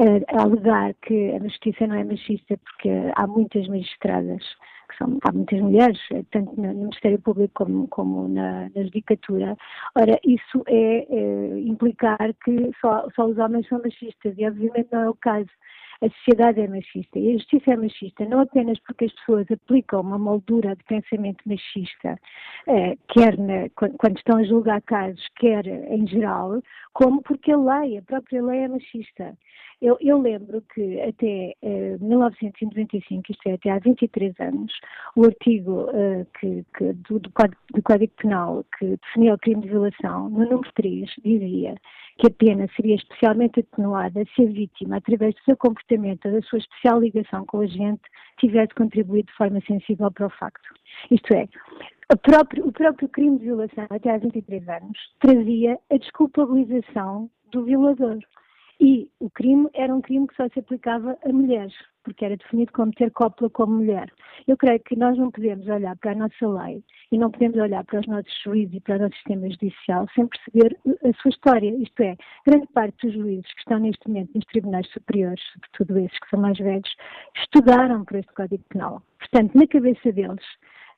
[0.00, 4.42] uh, a alegar que a justiça não é machista porque há muitas magistradas
[4.90, 9.56] que são, há muitas mulheres, eh, tanto no Ministério Público como, como na, na Judicatura.
[9.94, 15.02] Ora, isso é, é implicar que só, só os homens são machistas e obviamente não
[15.02, 15.48] é o caso
[16.02, 20.00] a sociedade é machista e a justiça é machista não apenas porque as pessoas aplicam
[20.00, 22.18] uma moldura de pensamento machista,
[22.66, 27.98] eh, quer na, quando estão a julgar casos, quer em geral, como porque a lei,
[27.98, 29.36] a própria lei é machista.
[29.80, 34.72] Eu, eu lembro que até eh, 1995, isto é, até há 23 anos,
[35.16, 39.62] o artigo eh, que, que do, do, Código, do, Código, Penal que definia o crime
[39.62, 41.74] de violação, no número 3, dizia
[42.18, 46.58] que a pena seria especialmente atenuada se a vítima, através do seu comportamento da sua
[46.58, 48.02] especial ligação com o agente,
[48.38, 50.68] tivesse contribuído de forma sensível para o facto.
[51.10, 51.48] Isto é,
[52.22, 58.18] próprio, o próprio crime de violação, até há 23 anos, trazia a desculpabilização do violador.
[58.80, 62.72] E o crime era um crime que só se aplicava a mulheres, porque era definido
[62.72, 64.10] como ter cópula como mulher.
[64.48, 67.84] Eu creio que nós não podemos olhar para a nossa lei e não podemos olhar
[67.84, 71.76] para os nossos juízes e para o nosso sistema judicial sem perceber a sua história.
[71.76, 72.16] Isto é,
[72.46, 76.40] grande parte dos juízes que estão neste momento nos tribunais superiores, sobretudo esses que são
[76.40, 76.96] mais velhos,
[77.36, 79.02] estudaram por este Código Penal.
[79.18, 80.44] Portanto, na cabeça deles,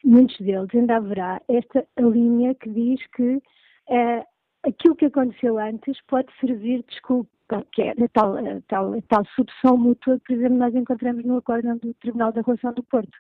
[0.05, 3.43] muitos deles, ainda haverá esta linha que diz que
[3.89, 4.32] uh,
[4.65, 7.29] aquilo que aconteceu antes pode servir de desculpa
[7.73, 11.25] que é a tal, a tal, a tal subção mútua que, por exemplo, nós encontramos
[11.25, 13.13] no acórdão do Tribunal da Relação do Porto,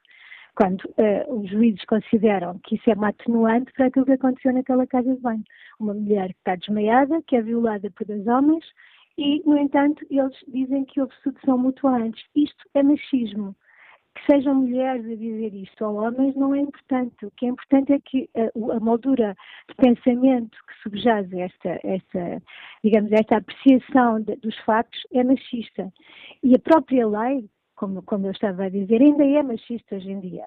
[0.54, 4.86] quando uh, os juízes consideram que isso é uma atenuante para aquilo que aconteceu naquela
[4.86, 5.44] casa de banho.
[5.78, 8.64] Uma mulher que está desmaiada, que é violada por dois homens,
[9.18, 12.24] e, no entanto, eles dizem que houve subção mútua antes.
[12.34, 13.54] Isto é machismo
[14.14, 17.24] que sejam mulheres a dizer isto ou homens não é importante.
[17.24, 19.36] O que é importante é que a, a moldura
[19.68, 22.42] de pensamento que subjaz esta, esta,
[22.84, 25.92] digamos, esta apreciação de, dos factos é machista.
[26.42, 30.20] E a própria lei, como, como eu estava a dizer, ainda é machista hoje em
[30.20, 30.46] dia.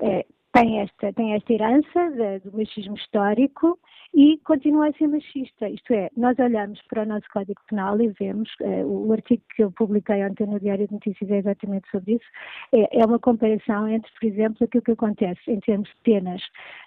[0.00, 3.78] É, tem esta, tem esta herança de, do machismo histórico
[4.14, 5.68] e continua a ser machista.
[5.68, 9.64] Isto é, nós olhamos para o nosso Código Penal e vemos, uh, o artigo que
[9.64, 12.24] eu publiquei ontem no Diário de Notícias é exatamente sobre isso,
[12.74, 16.42] é, é uma comparação entre, por exemplo, aquilo que acontece em termos de penas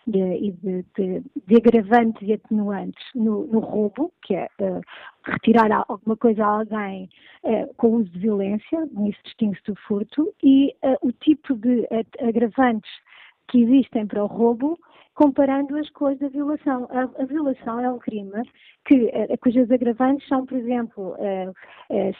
[0.07, 4.81] e de, de, de, agravantes e atenuantes no, no roubo, que é uh,
[5.25, 7.09] retirar alguma coisa a alguém
[7.43, 11.87] uh, com uso de violência, nisso distingue-se do furto, e o tipo de
[12.21, 12.91] agravantes
[13.47, 14.77] que existem para o roubo
[15.15, 16.87] comparando-as com as da violação.
[16.91, 18.31] A, a, violação é um crime
[18.85, 21.53] que, uh, cujas agravantes são, por exemplo, uh,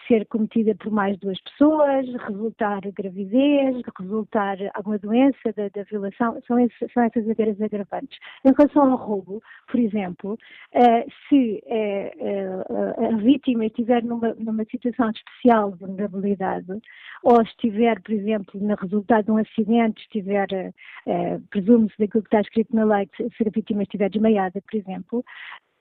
[0.07, 6.57] ser cometida por mais duas pessoas, resultar gravidez, resultar alguma doença da, da violação, são,
[6.59, 8.17] esses, são essas as agravantes.
[8.45, 10.37] Em relação ao roubo, por exemplo,
[11.27, 11.61] se
[13.01, 15.21] a vítima estiver numa, numa situação de
[15.77, 16.65] vulnerabilidade,
[17.23, 20.47] ou estiver, por exemplo, no resultado de um acidente, estiver,
[21.49, 22.84] presume-se daquilo que está escrito na
[23.15, 25.25] se a vítima estiver desmaiada, por exemplo,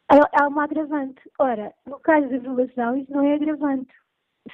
[0.08, 1.20] há uma agravante.
[1.38, 3.92] Ora, no caso da violação, isso não é agravante.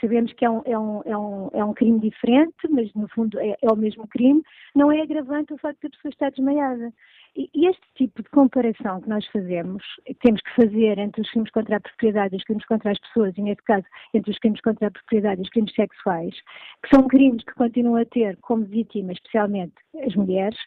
[0.00, 3.40] Sabemos que é um, é um, é um, é um crime diferente, mas no fundo
[3.40, 4.40] é, é, o mesmo crime.
[4.74, 6.92] Não é agravante o facto de a pessoa estar desmaiada.
[7.36, 9.82] E, este tipo de comparação que nós fazemos,
[10.22, 13.36] temos que fazer entre os crimes contra a propriedade e os crimes contra as pessoas,
[13.36, 13.84] e neste caso
[14.14, 16.34] entre os crimes contra a propriedade e os crimes sexuais,
[16.82, 19.74] que são crimes que continuam a ter como vítimas, especialmente
[20.06, 20.58] as mulheres,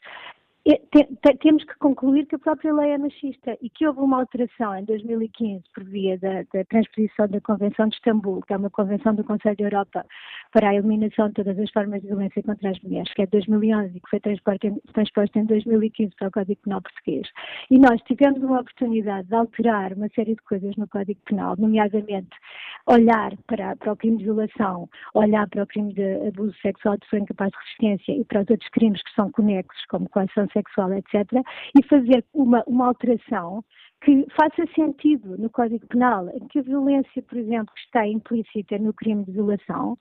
[1.41, 4.85] temos que concluir que a própria lei é machista e que houve uma alteração em
[4.85, 9.25] 2015 por via da, da, transposição da Convenção de Istambul, que é uma convenção do
[9.25, 10.05] Conselho da Europa
[10.53, 13.31] para a eliminação de todas as formas de violência contra as mulheres, que é de
[13.31, 17.27] 2011 e que foi transposta em 2015 para o Código Penal português.
[17.69, 22.37] E nós tivemos uma oportunidade de alterar uma série de coisas no Código Penal, nomeadamente
[22.87, 27.01] olhar para, para o crime de violação, olhar para o crime de abuso sexual de
[27.01, 30.93] pessoa incapaz de resistência e para os outros crimes que são conexos, como coação sexual,
[30.93, 31.13] etc.,
[31.77, 33.63] e fazer uma, uma alteração
[34.03, 38.93] que faça sentido no Código Penal, que a violência, por exemplo, que está implícita no
[38.93, 39.97] crime de violação,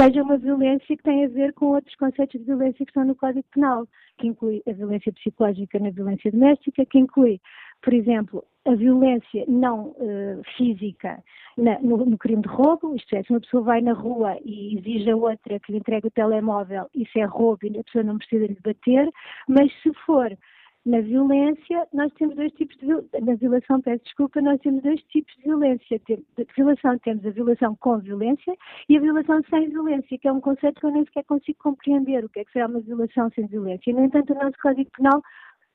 [0.00, 3.16] seja uma violência que tem a ver com outros conceitos de violência que estão no
[3.16, 3.86] Código Penal,
[4.18, 7.40] que inclui a violência psicológica na violência doméstica, que inclui,
[7.82, 11.22] por exemplo, a violência não uh, física
[11.56, 14.78] na, no, no, crime de roubo, isto é, se uma pessoa vai na rua e
[14.78, 18.18] exige a outra que lhe entregue o telemóvel, isso é roubo e a pessoa não
[18.18, 19.08] precisa lhe bater,
[19.48, 20.36] mas se for
[20.84, 22.86] na violência, nós temos dois tipos de
[23.20, 26.00] na violação, peço desculpa, nós temos dois tipos de violência.
[26.06, 28.56] De violação temos a violação com violência
[28.88, 32.24] e a violação sem violência, que é um conceito que eu nem sequer consigo compreender
[32.24, 33.92] o que é que será uma violação sem violência.
[33.92, 35.22] No entanto, o nosso Código Penal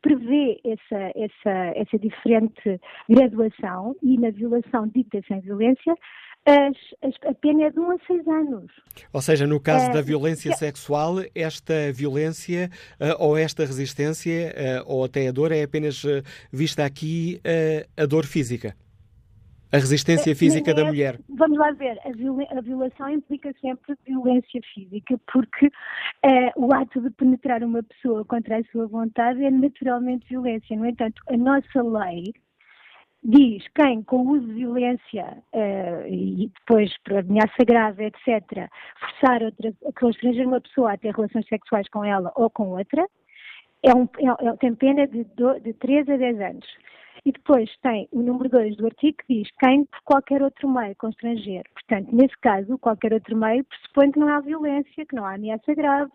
[0.01, 2.79] prevê essa, essa, essa diferente
[3.09, 5.95] graduação e na violação dita sem violência
[6.45, 8.71] as, as, a pena é de 1 a 6 anos.
[9.11, 12.69] Ou seja, no caso é, da violência é, sexual, esta violência
[12.99, 14.53] uh, ou esta resistência
[14.85, 16.03] uh, ou até a dor é apenas
[16.51, 17.41] vista aqui
[17.97, 18.75] a dor física?
[19.76, 21.19] A resistência é, física da mulher.
[21.28, 25.69] Vamos lá ver, a, viola, a, violação implica sempre violência física, porque
[26.55, 30.78] o ato de penetrar uma pessoa contra a sua vontade é naturalmente violência.
[30.78, 32.34] No entanto, a nossa lei
[33.26, 38.69] diz quem com o uso de violência uh, e depois por ameaça grave, etc.,
[38.99, 43.05] forçar outra, constranger uma pessoa a ter relações sexuais com ela ou com outra,
[43.84, 46.67] é um, é, é tem pena de, do, de 3 a 10 anos.
[47.26, 50.95] E depois tem o número 2 do artigo que diz quem por qualquer outro meio
[50.95, 51.63] constranger.
[51.73, 55.73] Portanto, nesse caso, qualquer outro meio pressupõe que não há violência, que não há ameaça
[55.73, 56.11] grave,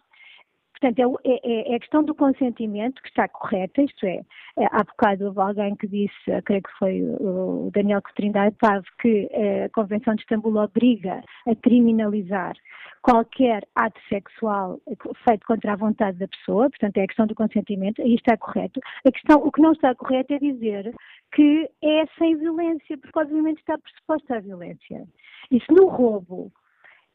[0.80, 4.22] Portanto, é, é, é, a questão do consentimento que está correta, isto é,
[4.58, 9.28] é há bocado houve alguém que disse, creio que foi o Daniel Cotrindade Pave, que
[9.64, 12.54] a Convenção de Istambul obriga a criminalizar
[13.02, 14.80] qualquer ato sexual
[15.28, 18.80] feito contra a vontade da pessoa, portanto é a questão do consentimento, aí está correto.
[19.06, 20.94] A questão, o que não está correto é dizer
[21.34, 25.06] que é sem violência, porque obviamente está pressuposta a violência.
[25.50, 26.50] E se no roubo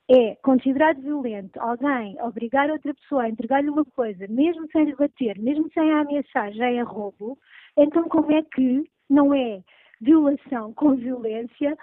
[0.09, 5.37] é considerado violento alguém obrigar outra pessoa a entregar-lhe uma coisa, mesmo sem lhe bater,
[5.39, 7.37] mesmo sem a ameaçar, já é roubo,
[7.75, 9.61] então como é que não é
[10.01, 11.75] violação com violência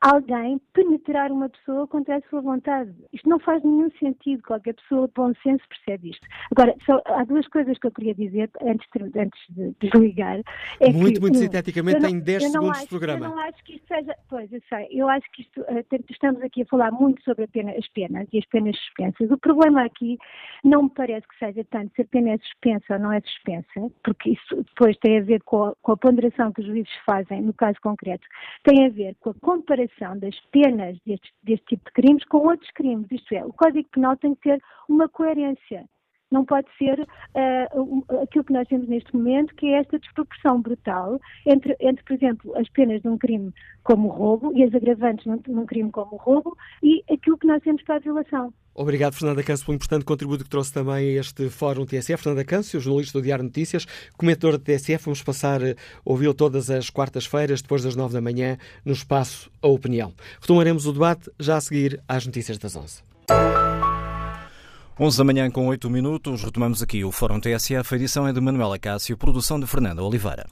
[0.00, 2.92] alguém penetrar uma pessoa contra a sua vontade.
[3.12, 6.26] Isto não faz nenhum sentido, qualquer pessoa de bom senso percebe isto.
[6.52, 10.40] Agora, só, há duas coisas que eu queria dizer antes de, antes de desligar.
[10.80, 13.26] É muito, que, muito um, sinteticamente, tem 10 segundos acho, de programa.
[13.26, 14.16] Eu não acho que isto seja.
[14.28, 14.88] Pois, eu sei.
[14.90, 15.64] Eu acho que isto.
[15.68, 19.30] Eh, estamos aqui a falar muito sobre pena, as penas e as penas suspensas.
[19.30, 20.16] O problema aqui
[20.62, 23.92] não me parece que seja tanto se a pena é suspensa ou não é suspensa,
[24.04, 27.42] porque isso depois tem a ver com a, com a ponderação que os juízes fazem
[27.42, 28.26] no caso concreto,
[28.62, 29.87] tem a ver com a comparação
[30.18, 33.06] das penas deste, deste tipo de crimes com outros crimes.
[33.10, 35.84] Isto é, o Código Penal tem que ter uma coerência.
[36.30, 41.18] não pode ser uh, aquilo que nós temos neste momento, que é esta desproporção brutal
[41.46, 45.40] entre, entre por exemplo, as penas de um crime como roubo e as agravantes num,
[45.48, 48.52] num crime como roubo e aquilo que nós temos para a violação.
[48.80, 52.22] Obrigado, Fernanda Câncio, pelo importante contributo que trouxe também a este Fórum TSF.
[52.22, 53.84] Fernanda Câncio, jornalista do Diário Notícias,
[54.16, 55.06] comentador da TSF.
[55.06, 55.74] Vamos passar a
[56.04, 60.14] ouvi-lo todas as quartas-feiras, depois das nove da manhã, no espaço A Opinião.
[60.40, 63.02] Retomaremos o debate já a seguir às notícias das onze.
[65.00, 67.94] 11 da manhã com 8 minutos, retomamos aqui o Fórum TSF.
[67.94, 70.46] A edição é de Manuela Cássio, produção de Fernanda Oliveira.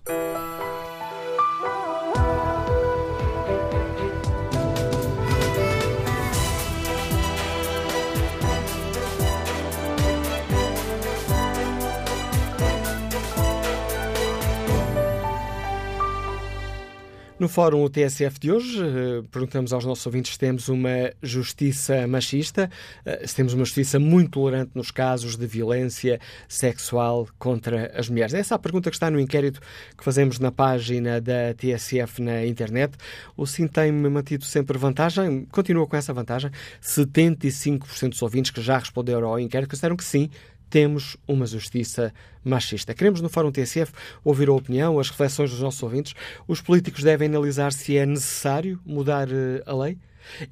[17.38, 22.06] No fórum o TSF de hoje, eh, perguntamos aos nossos ouvintes se temos uma justiça
[22.06, 22.70] machista,
[23.04, 26.18] eh, se temos uma justiça muito tolerante nos casos de violência
[26.48, 28.32] sexual contra as mulheres.
[28.32, 29.60] Essa é a pergunta que está no inquérito
[29.98, 32.96] que fazemos na página da TSF na internet.
[33.36, 36.50] O Sim tem mantido sempre vantagem, continua com essa vantagem.
[36.80, 40.30] 75% dos ouvintes que já responderam ao inquérito disseram que sim,
[40.68, 42.12] temos uma justiça
[42.44, 42.94] machista.
[42.94, 43.92] Queremos, no Fórum TSF,
[44.24, 46.14] ouvir a opinião, as reflexões dos nossos ouvintes.
[46.46, 49.98] Os políticos devem analisar se é necessário mudar eh, a lei?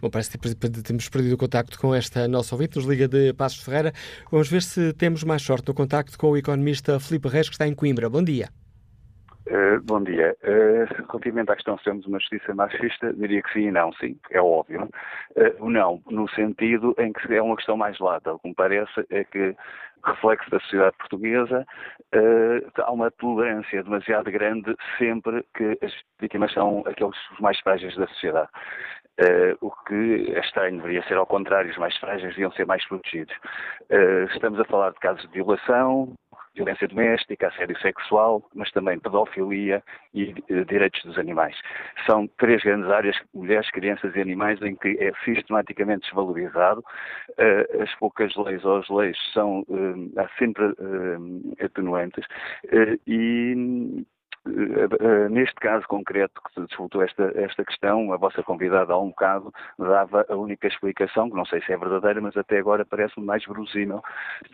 [0.00, 3.62] Bom, parece que temos perdido o contacto com esta nossa ouvinte, nos liga de Passos
[3.62, 3.92] Ferreira.
[4.30, 7.66] Vamos ver se temos mais sorte no contacto com o economista Filipe Reis, que está
[7.66, 8.08] em Coimbra.
[8.08, 8.48] Bom dia.
[9.50, 10.36] Uh, bom dia.
[10.42, 14.18] Uh, relativamente à questão se temos uma justiça machista, diria que sim e não, sim,
[14.30, 14.90] é óbvio.
[15.34, 18.34] Uh, não, no sentido em que é uma questão mais lata.
[18.34, 19.56] O que me parece é que,
[20.04, 21.66] reflexo da sociedade portuguesa,
[22.14, 28.06] uh, há uma tolerância demasiado grande sempre que as vítimas são aqueles mais frágeis da
[28.08, 28.50] sociedade.
[29.18, 32.86] Uh, o que é estranho, deveria ser ao contrário, os mais frágeis deviam ser mais
[32.86, 33.34] protegidos.
[33.90, 36.14] Uh, estamos a falar de casos de violação,
[36.58, 39.82] violência doméstica, assédio sexual, mas também pedofilia
[40.12, 41.56] e uh, direitos dos animais.
[42.06, 46.84] São três grandes áreas, mulheres, crianças e animais, em que é sistematicamente desvalorizado.
[47.80, 49.64] as poucas leis ou as leis são
[50.16, 50.64] há sempre
[51.60, 52.24] atenuantes
[52.64, 54.04] e eh, eh,
[55.30, 59.52] neste caso concreto que se disputou esta, esta questão, a vossa convidada há um bocado
[59.78, 63.44] dava a única explicação, que não sei se é verdadeira, mas até agora parece-me mais
[63.44, 64.02] verosímil,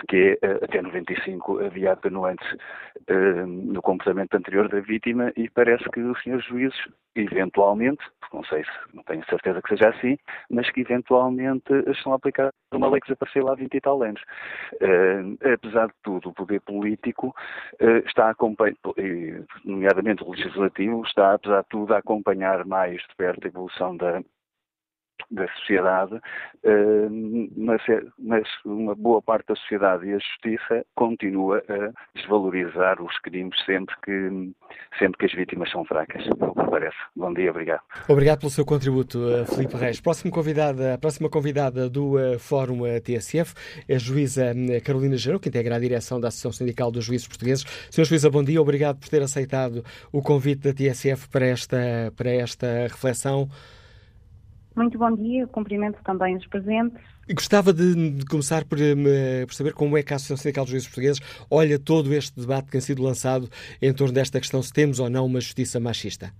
[0.08, 5.84] que é, eh, até 95 havia atenuantes uh, no comportamento anterior da vítima e parece
[5.90, 6.78] que os senhores juízes,
[7.14, 8.02] eventualmente,
[8.32, 10.18] não sei se, não tenho certeza que seja assim,
[10.50, 14.20] mas que eventualmente estão a aplicar uma lei que desapareceu há 20 e tal anos.
[14.74, 17.34] Uh, apesar de tudo, o poder político
[17.80, 18.76] uh, está a acompanhar,
[19.64, 24.20] nomeadamente o legislativo, está, apesar de tudo, a acompanhar mais de perto a evolução da,
[25.30, 26.20] da sociedade,
[26.62, 27.08] eh,
[27.56, 33.18] mas, é, mas, uma boa parte da sociedade e a justiça continua a desvalorizar os
[33.18, 34.52] crimes sempre que,
[34.98, 36.96] sempre que as vítimas são fracas, é o que parece.
[37.16, 37.80] Bom dia, obrigado.
[38.08, 40.00] Obrigado pelo seu contributo, eh, Filipe Reis.
[40.00, 43.54] Próximo convidada, a próxima convidada do uh, Fórum TSF
[43.88, 44.52] é a juíza
[44.84, 47.64] Carolina Gerou, que integra a direção da Associação Sindical dos Juízes Portugueses.
[47.90, 52.30] Senhor juíza, bom dia, obrigado por ter aceitado o convite da TSF para esta, para
[52.30, 53.48] esta reflexão.
[54.76, 57.00] Muito bom dia, cumprimento também os presentes.
[57.32, 60.72] Gostava de, de começar por, eh, por, saber como é que a Associação Sindical dos
[60.72, 63.48] Juízes Portugueses olha todo este debate que tem sido lançado
[63.80, 66.32] em torno desta questão, se temos ou não uma justiça machista.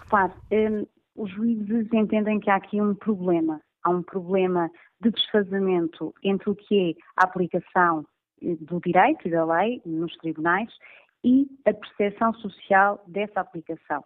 [0.00, 3.60] Repare, um, os juízes entendem que há aqui um problema.
[3.84, 4.70] Há um problema
[5.00, 8.06] de desfazamento entre o que é a aplicação
[8.42, 10.70] eh, do direito e da lei nos tribunais
[11.22, 14.02] e a percepção social dessa aplicação.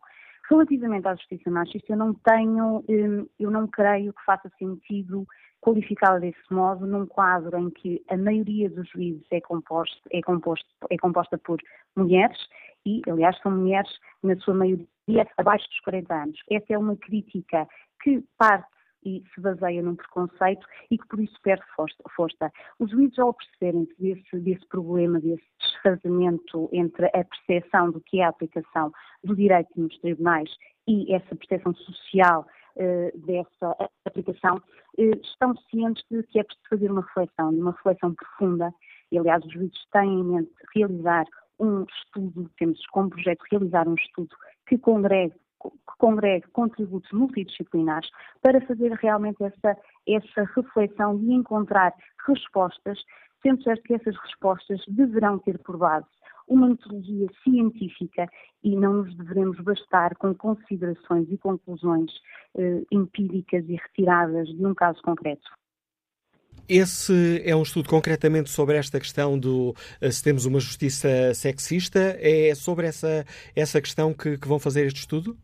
[0.53, 5.27] Relativamente à justiça machista, eu não tenho, hum, eu não creio que faça sentido
[5.63, 10.69] qualificá-la desse modo num quadro em que a maioria dos juízes é, composto, é, composto,
[10.91, 11.59] é composta por
[11.97, 12.37] mulheres
[12.85, 13.91] e, aliás, são mulheres,
[14.23, 14.87] na sua maioria,
[15.39, 16.39] abaixo dos 40 anos.
[16.51, 17.67] Essa é uma crítica
[18.03, 18.69] que parte
[19.05, 21.65] e se baseia num preconceito e que por isso perde
[22.15, 22.53] força.
[22.79, 28.25] Os juízes, ao perceberem-se desse, desse problema, desse desfazamento entre a percepção do que é
[28.25, 28.93] a aplicação
[29.25, 30.51] do direito nos tribunais
[30.87, 32.47] e essa percepção social
[32.77, 38.15] uh, dessa aplicação, uh, estão cientes de que é preciso fazer uma reflexão, uma reflexão
[38.15, 38.73] profunda,
[39.11, 41.25] e aliás os juízes têm em mente realizar
[41.59, 44.35] um estudo, temos como projeto realizar um estudo
[44.67, 45.35] que congregue
[45.71, 48.09] que congregue contributos multidisciplinares
[48.41, 49.77] para fazer realmente essa,
[50.09, 51.95] essa reflexão e encontrar
[52.27, 52.99] respostas,
[53.43, 56.07] sendo certo que essas respostas deverão ter por base
[56.49, 58.29] uma metodologia científica
[58.63, 62.11] e não nos devemos bastar com considerações e conclusões
[62.57, 65.49] eh, empíricas e retiradas de um caso concreto.
[66.69, 72.17] Esse é um estudo concretamente sobre esta questão do eh, se temos uma justiça sexista.
[72.21, 75.37] É sobre essa, essa questão que, que vão fazer este estudo?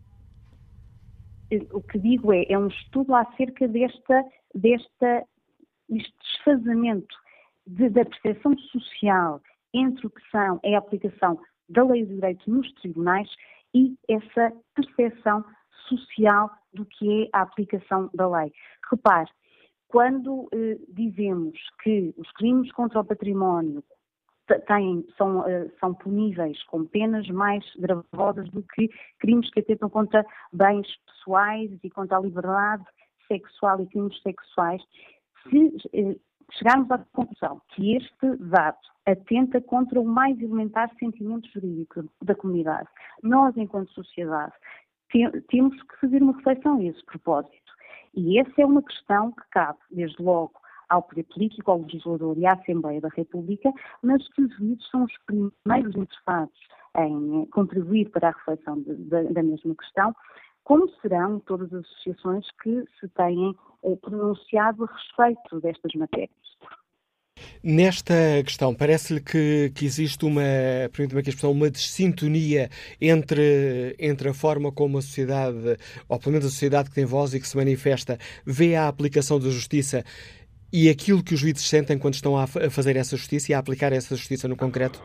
[1.72, 4.24] O que digo é, é um estudo acerca desta,
[4.54, 5.26] desta
[5.88, 7.16] deste desfazamento
[7.66, 9.40] de, da percepção social
[9.72, 11.38] entre o que são é a aplicação
[11.68, 13.28] da lei do direito nos tribunais
[13.74, 15.44] e essa percepção
[15.88, 18.52] social do que é a aplicação da lei.
[18.90, 19.30] Repare,
[19.88, 23.82] quando eh, dizemos que os crimes contra o património,
[24.66, 28.88] têm, são, uh, são puníveis com penas mais gravosas do que
[29.18, 32.84] crimes que atentam contra bens pessoais e contra a liberdade
[33.26, 34.82] sexual e crimes sexuais.
[35.48, 36.20] Se uh,
[36.52, 42.88] chegarmos à conclusão que este dado atenta contra o mais elementar sentimento jurídico da comunidade,
[43.22, 44.52] nós, enquanto sociedade,
[45.10, 47.72] te temos que fazer uma reflexão a esse propósito.
[48.14, 50.52] E essa é uma questão que cabe, desde logo,
[50.88, 53.70] ao poder político, ao legislador e à Assembleia da República,
[54.02, 56.58] mas que os juízes são os primeiros interessados
[56.96, 60.14] em contribuir para a reflexão de, de, da mesma questão,
[60.64, 66.48] como serão todas as associações que se têm eh, pronunciado a respeito destas matérias.
[67.62, 68.14] Nesta
[68.44, 70.42] questão, parece-lhe que, que, existe uma,
[70.92, 72.70] permita-me aqui a expressão, uma desintonia
[73.00, 75.76] entre, entre a forma como a sociedade,
[76.08, 79.38] ou pelo menos a sociedade que tem voz e que se manifesta, vê a aplicação
[79.40, 80.04] da justiça
[80.72, 83.92] e aquilo que os juízes sentem quando estão a fazer essa justiça e a aplicar
[83.92, 85.02] essa justiça no concreto?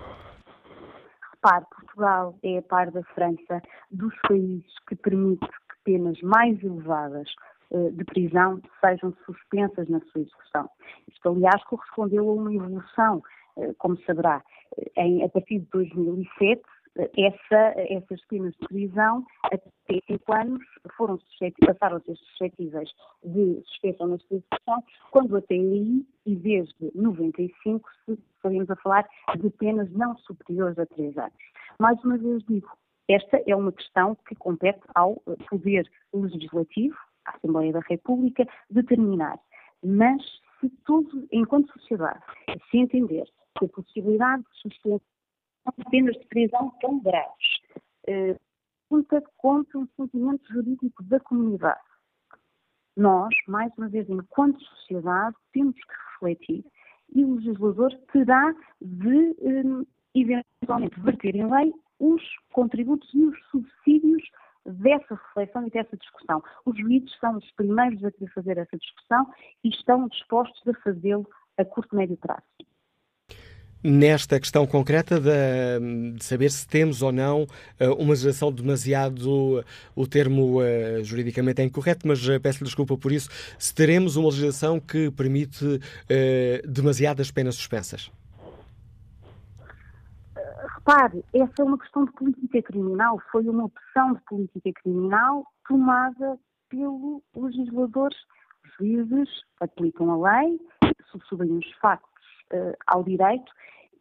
[1.31, 3.61] Repare, Portugal é a par da França
[3.91, 7.27] dos países que permite que penas mais elevadas
[7.71, 10.69] eh, de prisão sejam suspensas na sua execução.
[11.07, 13.23] Isto, aliás, correspondeu a uma evolução,
[13.57, 14.43] eh, como saberá,
[14.77, 16.61] eh, em, a partir de 2007,
[16.95, 19.69] essa, essas penas de prisão até
[20.07, 20.63] 5 anos
[20.95, 21.19] foram
[21.65, 22.89] passaram a ser suscetíveis
[23.23, 29.49] de suspensão na execução, quando até aí, e desde 95, se estaríamos a falar de
[29.51, 31.33] penas não superiores a 3 anos.
[31.79, 32.69] Mais uma vez digo,
[33.09, 35.15] esta é uma questão que compete ao
[35.49, 39.39] Poder Legislativo, à Assembleia da República, determinar.
[39.83, 40.21] Mas
[40.59, 42.23] se todos, enquanto sociedade,
[42.69, 43.25] se entender
[43.57, 45.12] que a possibilidade de suspensão
[45.89, 47.61] penas de prisão tão graves.
[48.07, 48.37] Uh,
[49.37, 51.81] contra o sentimento jurídico da comunidade.
[52.95, 56.63] Nós, mais uma vez, enquanto sociedade, temos que refletir
[57.15, 64.23] e o legislador terá de, um, eventualmente, verter em lei os contributos e os subsídios
[64.65, 66.43] dessa reflexão e dessa discussão.
[66.65, 69.27] Os juízes são os primeiros a fazer essa discussão
[69.63, 72.43] e estão dispostos a fazê-lo a curto e médio prazo.
[73.83, 79.63] Nesta questão concreta de, de, saber se temos ou não uh, uma legislação demasiado,
[79.95, 83.29] o termo uh, juridicamente é incorreto, mas uh, peço desculpa por isso,
[83.59, 85.79] se teremos uma legislação que permite
[86.65, 88.11] demasiadas penas suspensas.
[90.75, 96.37] Repare, essa é uma questão de política criminal, foi uma opção de política criminal tomada
[96.69, 98.17] pelo legisladores.
[98.65, 99.29] Os juízes
[99.61, 100.59] aplicam a lei,
[101.11, 102.23] subsubem os factos
[102.53, 103.51] uh, ao direito,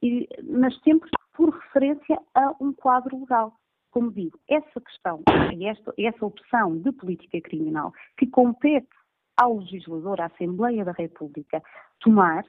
[0.03, 3.55] e, mas sempre por referência a um quadro legal.
[3.91, 5.23] Como digo, essa questão,
[5.63, 8.89] esta, essa opção de política criminal que compete
[9.37, 11.63] ao legislador, à Assembleia da República,
[12.01, 12.45] tomar,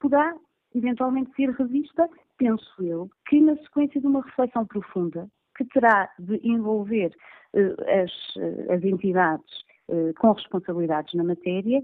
[0.00, 0.34] poderá
[0.74, 6.38] eventualmente ser revista, penso eu, que na sequência de uma reflexão profunda que terá de
[6.46, 7.12] envolver
[7.54, 11.82] uh, as, uh, as, entidades uh, com responsabilidades na matéria,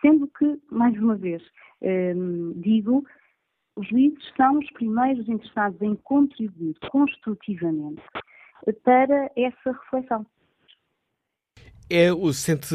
[0.00, 1.42] sendo que, mais uma vez,
[2.56, 3.04] digo,
[3.76, 8.02] os juízes são os primeiros interessados em contribuir construtivamente
[8.84, 10.26] para essa reflexão.
[11.90, 12.74] É o sente,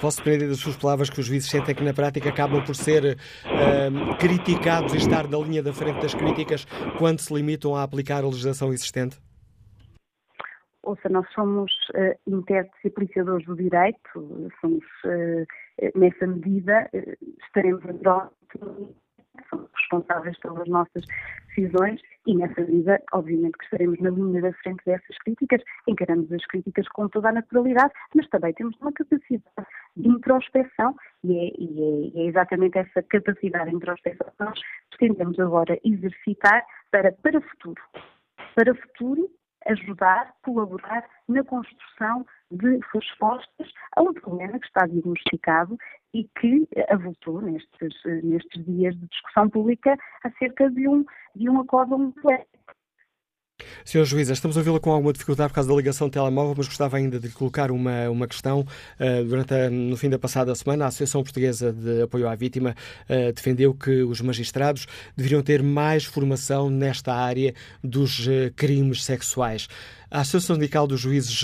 [0.00, 3.14] posso aprender das suas palavras que os juízes sentem que na prática acabam por ser
[3.14, 6.64] uh, criticados e estar na linha da frente das críticas
[6.98, 9.20] quando se limitam a aplicar a legislação existente?
[10.82, 16.88] Ouça, nós somos uh, intérpretes e apreciadores do direito, somos, uh, nessa medida,
[17.44, 17.92] estaremos a
[19.48, 21.04] somos responsáveis pelas nossas
[21.48, 26.44] decisões e nessa medida, obviamente, que estaremos na linha da frente dessas críticas, encaramos as
[26.46, 29.66] críticas com toda a naturalidade, mas também temos uma capacidade
[29.96, 34.60] de introspeção e é, e é, é exatamente essa capacidade de introspeção que nós
[34.90, 37.82] pretendemos agora exercitar para, para o futuro.
[38.54, 39.30] Para o futuro,
[39.68, 45.76] ajudar, colaborar na construção de respostas a um problema que está diagnosticado
[46.14, 51.04] e que avultou nestes, nestes dias de discussão pública acerca de um,
[51.34, 52.48] de um acórdão polémico.
[53.84, 56.96] Senhor Juíza, estamos a ouvi-la com alguma dificuldade por causa da ligação telemóvel, mas gostava
[56.96, 58.60] ainda de colocar uma, uma questão.
[58.60, 62.74] Uh, durante a, no fim da passada semana, a Associação Portuguesa de Apoio à Vítima
[63.08, 69.68] uh, defendeu que os magistrados deveriam ter mais formação nesta área dos uh, crimes sexuais.
[70.10, 71.42] A Associação Sindical dos Juízes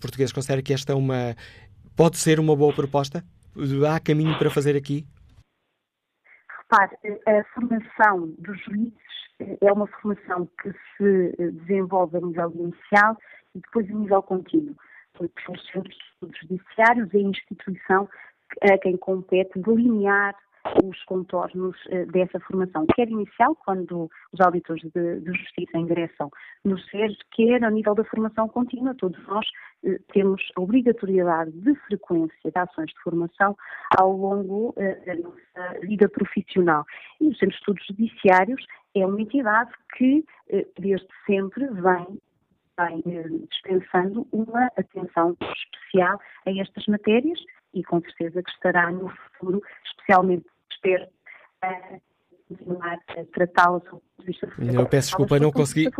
[0.00, 1.36] Portugueses considera que esta é uma,
[1.94, 3.22] pode ser uma boa proposta?
[3.90, 5.06] Há caminho para fazer aqui?
[6.58, 6.96] Repare,
[7.26, 8.92] a formação dos juízes
[9.38, 13.16] é uma formação que se desenvolve a nível inicial
[13.54, 14.74] e depois a nível contínuo.
[15.20, 15.30] Os
[15.72, 18.08] centros de estudos judiciários é a instituição
[18.62, 20.34] a quem compete delinear
[20.82, 26.30] os contornos uh, dessa formação, quer inicial, quando os auditores de, de, justiça ingressam
[26.64, 28.94] no SES, quer a nível da formação contínua.
[28.94, 29.46] Todos nós
[29.84, 33.56] uh, temos a obrigatoriedade de frequência de ações de formação
[33.96, 36.84] ao longo uh, da nossa vida profissional.
[37.20, 38.66] E o Centro de Estudos Judiciários
[39.00, 40.24] é uma entidade que,
[40.78, 42.20] desde sempre, vem
[42.78, 43.02] vem
[43.50, 47.38] dispensando uma atenção especial a estas matérias
[47.72, 50.44] e com certeza que estará no futuro especialmente
[52.48, 55.90] continuar a tratá-la do ponto de vista Eu peço desculpa, não consegui.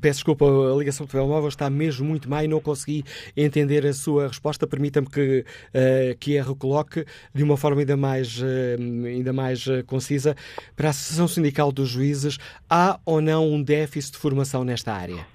[0.00, 3.04] Peço desculpa, a ligação do telemóvel está mesmo muito má e não consegui
[3.36, 4.66] entender a sua resposta.
[4.66, 7.04] Permita-me que, uh, que a recoloque
[7.34, 10.34] de uma forma ainda mais, uh, ainda mais uh, concisa.
[10.74, 12.38] Para a Associação Sindical dos Juízes,
[12.68, 15.26] há ou não um déficit de formação nesta área?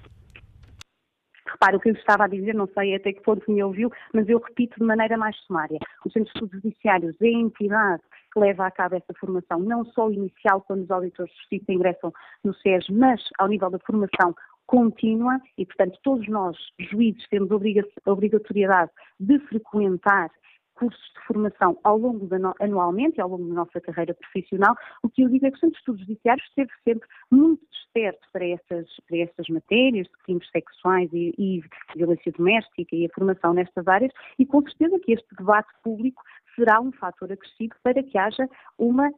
[1.56, 4.28] Repare, o que eu estava a dizer, não sei até que ponto me ouviu, mas
[4.28, 5.78] eu repito de maneira mais sumária.
[6.04, 8.02] O Centro de Estudos Judiciários é a entidade
[8.36, 12.12] que leva a cabo essa formação, não só inicial, quando os auditores de justiça ingressam
[12.44, 14.34] no SES, mas ao nível da formação
[14.66, 20.30] contínua e, portanto, todos nós, juízes, temos a obrigatoriedade de frequentar
[20.74, 25.08] cursos de formação ao longo da no, anualmente, ao longo da nossa carreira profissional, o
[25.08, 28.46] que eu digo é que o Centro de Estudos Judiciários esteve sempre muito desperto para
[28.46, 31.62] essas, para essas matérias de crimes sexuais e, e
[31.96, 36.22] violência doméstica e a formação nestas áreas e com certeza que este debate público
[36.56, 38.48] será um fator acrescido para que haja
[38.78, 39.12] uma,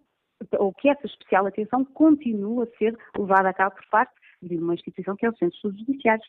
[0.58, 4.12] ou que essa especial atenção continue a ser levada a cabo por parte
[4.42, 6.28] de uma instituição que é o Centro de Estudos Judiciários.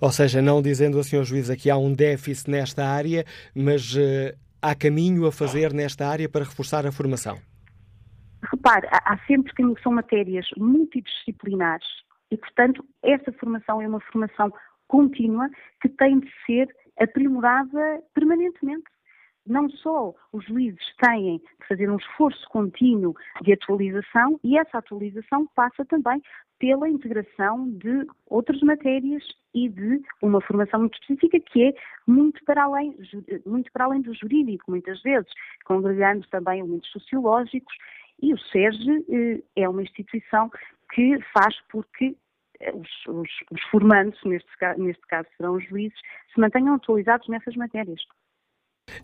[0.00, 3.24] Ou seja, não dizendo assim ao juiz que há um déficit nesta área,
[3.54, 7.38] mas uh, há caminho a fazer nesta área para reforçar a formação?
[8.50, 11.86] Repare, há sempre que são matérias multidisciplinares
[12.30, 14.52] e, portanto, essa formação é uma formação
[14.86, 15.48] contínua
[15.80, 16.68] que tem de ser
[17.00, 18.84] aprimorada permanentemente
[19.46, 25.46] não só os juízes têm de fazer um esforço contínuo de atualização, e essa atualização
[25.54, 26.22] passa também
[26.58, 29.22] pela integração de outras matérias
[29.52, 31.74] e de uma formação muito específica que é
[32.06, 32.96] muito para além,
[33.44, 35.30] muito para além do jurídico, muitas vezes,
[35.64, 37.74] congregando também elementos sociológicos
[38.22, 40.50] E o SERGE eh, é uma instituição
[40.92, 42.16] que faz porque
[42.60, 45.98] eh, os, os, os formandos, neste, neste caso serão os juízes,
[46.32, 48.00] se mantenham atualizados nessas matérias.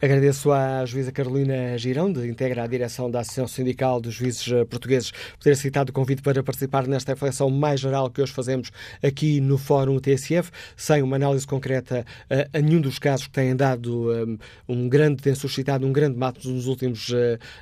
[0.02, 4.64] Agradeço à juíza Carolina Girão, de integra a direção da Associação Sindical dos Juízes eh,
[4.64, 8.70] Portugueses, por ter aceitado o convite para participar nesta reflexão mais geral que hoje fazemos
[9.02, 13.54] aqui no Fórum TSF, sem uma análise concreta uh, a nenhum dos casos que têm
[13.54, 17.12] dado um, um grande, têm suscitado um grande debate nos últimos,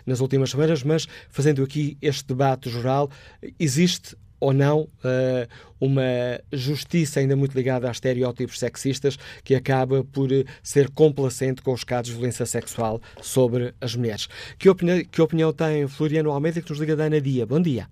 [0.06, 3.10] nas últimas semanas, mas fazendo aqui este debate geral,
[3.58, 5.48] existe ou não uh,
[5.80, 10.28] uma justiça ainda muito ligada a estereótipos sexistas que acaba por
[10.62, 14.28] ser complacente com os casos de violência sexual sobre as mulheres.
[14.58, 17.46] Que opinião, que opinião tem Floriano Almeida, que nos liga da Ana Dia?
[17.46, 17.86] Bom dia.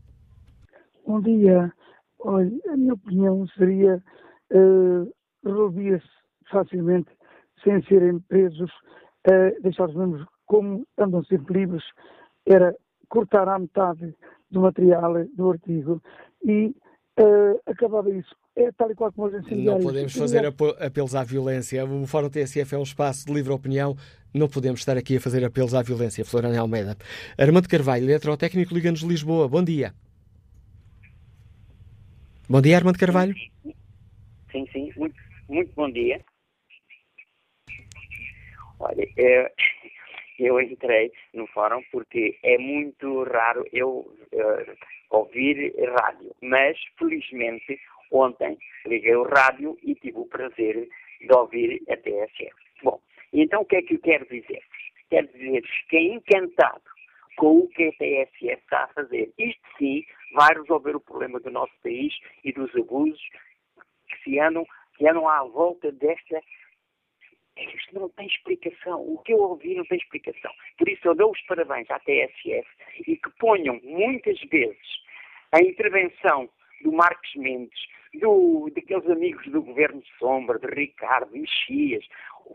[1.06, 1.72] Bom dia.
[2.20, 4.02] Olha, a minha opinião seria
[4.52, 5.12] uh,
[5.44, 6.06] resolvia-se
[6.50, 7.10] facilmente
[7.62, 8.70] sem serem presos,
[9.28, 11.82] uh, deixar os membros como andam sempre livres,
[12.46, 12.74] era
[13.08, 14.14] cortar à metade
[14.50, 16.00] do material do artigo
[16.44, 16.74] e
[17.18, 18.34] uh, acabava isso.
[18.56, 19.84] É tal e qual como os incendiários.
[19.84, 21.84] Não podemos fazer apelos à violência.
[21.84, 23.94] O Fórum TSF é um espaço de livre opinião.
[24.32, 26.24] Não podemos estar aqui a fazer apelos à violência.
[26.24, 26.96] Florana Almeida.
[27.36, 29.46] Armando Carvalho, eletrotécnico Liga-nos Lisboa.
[29.46, 29.92] Bom dia.
[32.48, 33.34] Bom dia, Armando Carvalho.
[34.52, 34.92] Sim, sim.
[34.96, 35.16] Muito,
[35.48, 36.24] muito bom dia.
[38.78, 39.52] Olha, é,
[40.38, 43.98] eu entrei no fórum porque é muito raro eu
[44.32, 44.76] uh,
[45.10, 47.78] ouvir rádio, mas felizmente
[48.10, 50.88] ontem liguei o rádio e tive o prazer
[51.20, 52.54] de ouvir a TSF.
[52.82, 53.00] Bom,
[53.32, 54.62] então o que é que eu quero dizer?
[55.10, 56.82] Quero dizer-vos que é encantado
[57.36, 59.32] com o que a TSF está a fazer.
[59.38, 60.04] Isto sim
[60.34, 63.20] vai resolver o problema do nosso país e dos abusos
[64.08, 66.40] que se andam, que andam à volta desta
[67.56, 69.00] isto não tem explicação.
[69.00, 70.50] O que eu ouvi não tem explicação.
[70.78, 72.66] Por isso eu dou os parabéns à TSF
[73.06, 75.06] e que ponham muitas vezes
[75.52, 76.48] a intervenção
[76.82, 77.78] do Marcos Mendes,
[78.14, 82.04] do, daqueles amigos do governo de Sombra, de Ricardo, Mexias,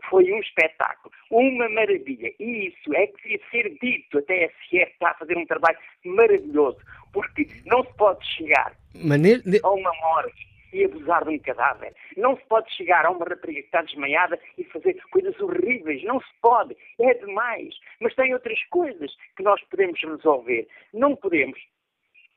[0.08, 2.32] foi um espetáculo, uma maravilha.
[2.38, 4.18] E isso é que devia ser dito.
[4.18, 6.78] A TSF está a fazer um trabalho maravilhoso,
[7.12, 8.74] porque não se pode chegar
[9.62, 11.94] a uma morte e abusar de um cadáver.
[12.16, 16.02] Não se pode chegar a uma rapariga que está desmaiada e fazer coisas horríveis.
[16.04, 16.76] Não se pode.
[17.00, 17.74] É demais.
[18.00, 20.66] Mas tem outras coisas que nós podemos resolver.
[20.92, 21.58] Não podemos,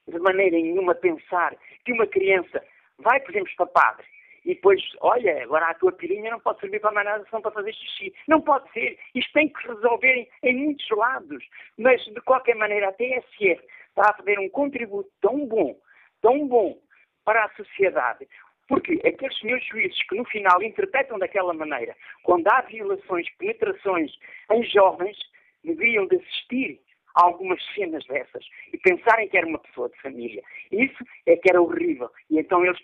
[0.07, 2.63] de maneira nenhuma, pensar que uma criança
[2.99, 4.05] vai, por exemplo, para padre
[4.45, 7.49] e depois, olha, agora a tua pirinha não pode servir para mais nada, só para
[7.49, 8.13] fazer xixi.
[8.27, 8.97] Não pode ser.
[9.15, 11.43] Isto tem que resolver em muitos lados.
[11.79, 15.75] Mas, de qualquer maneira, a TSF está a fazer um contributo tão bom,
[16.21, 16.77] tão bom,
[17.25, 18.27] para a sociedade.
[18.67, 24.11] Porque aqueles senhores juízes que no final interpretam daquela maneira, quando há violações, penetrações
[24.51, 25.17] em jovens,
[25.63, 26.79] deveriam de assistir
[27.15, 30.41] a algumas cenas dessas e pensarem que era uma pessoa de família.
[30.71, 32.09] Isso é que era horrível.
[32.29, 32.79] E então eles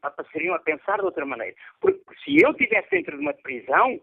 [0.00, 1.54] passariam a pensar de outra maneira.
[1.80, 4.00] Porque se eu estivesse dentro de uma prisão,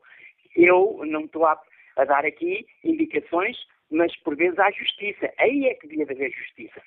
[0.55, 1.59] eu não estou a,
[1.97, 3.57] a dar aqui indicações,
[3.91, 5.33] mas por vezes há justiça.
[5.37, 6.81] Aí é que devia haver justiça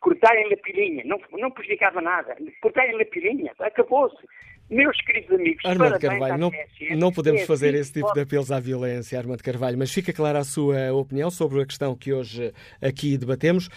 [0.00, 2.36] cortarem-lhe a pilhinha, não, não prejudicava nada.
[2.60, 4.24] Cortarem-lhe a pilhinha, acabou-se.
[4.68, 6.50] Meus queridos amigos, Armando Carvalho, não,
[6.96, 10.40] não podemos é, fazer esse tipo de apelos à violência, Armando Carvalho, mas fica clara
[10.40, 13.68] a sua opinião sobre a questão que hoje aqui debatemos.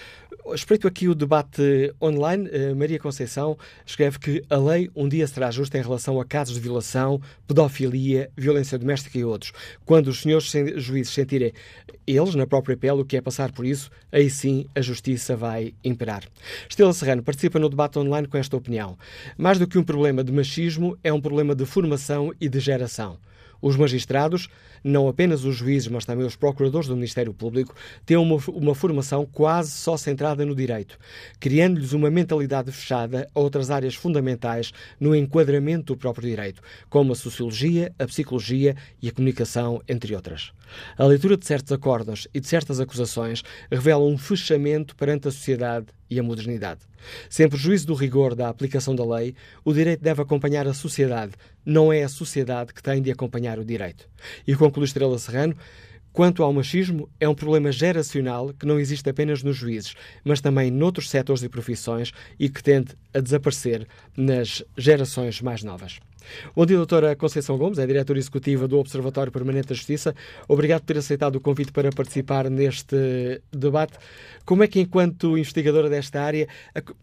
[0.51, 2.49] Espreito aqui o debate online.
[2.51, 3.55] Eh, Maria Conceição
[3.85, 8.31] escreve que a lei um dia será justa em relação a casos de violação, pedofilia,
[8.35, 9.51] violência doméstica e outros.
[9.85, 11.53] Quando os senhores juízes sentirem
[12.07, 15.75] eles, na própria pele, o que é passar por isso, aí sim a justiça vai
[15.83, 16.08] imperar.
[16.67, 18.97] Estela Serrano participa no debate online com esta opinião.
[19.37, 23.17] Mais do que um problema de machismo, é um problema de formação e de geração.
[23.61, 24.47] Os magistrados,
[24.81, 29.25] não apenas os juízes, mas também os procuradores do Ministério Público, têm uma, uma formação
[29.25, 30.97] quase só centrada no direito,
[31.39, 37.15] criando-lhes uma mentalidade fechada a outras áreas fundamentais no enquadramento do próprio direito, como a
[37.15, 40.53] sociologia, a psicologia e a comunicação, entre outras.
[40.97, 45.87] A leitura de certos acordos e de certas acusações revela um fechamento perante a sociedade
[46.09, 46.81] e a modernidade.
[47.29, 51.33] Sem prejuízo do rigor da aplicação da lei, o direito deve acompanhar a sociedade,
[51.65, 54.09] não é a sociedade que tem de acompanhar o direito.
[54.47, 55.55] E conclui Estrela Serrano,
[56.11, 59.93] Quanto ao machismo, é um problema geracional que não existe apenas nos juízes,
[60.23, 65.99] mas também noutros setores e profissões e que tende a desaparecer nas gerações mais novas.
[66.55, 70.15] Bom dia, doutora Conceição Gomes, é diretora executiva do Observatório Permanente da Justiça.
[70.47, 73.97] Obrigado por ter aceitado o convite para participar neste debate.
[74.45, 76.47] Como é que, enquanto investigadora desta área,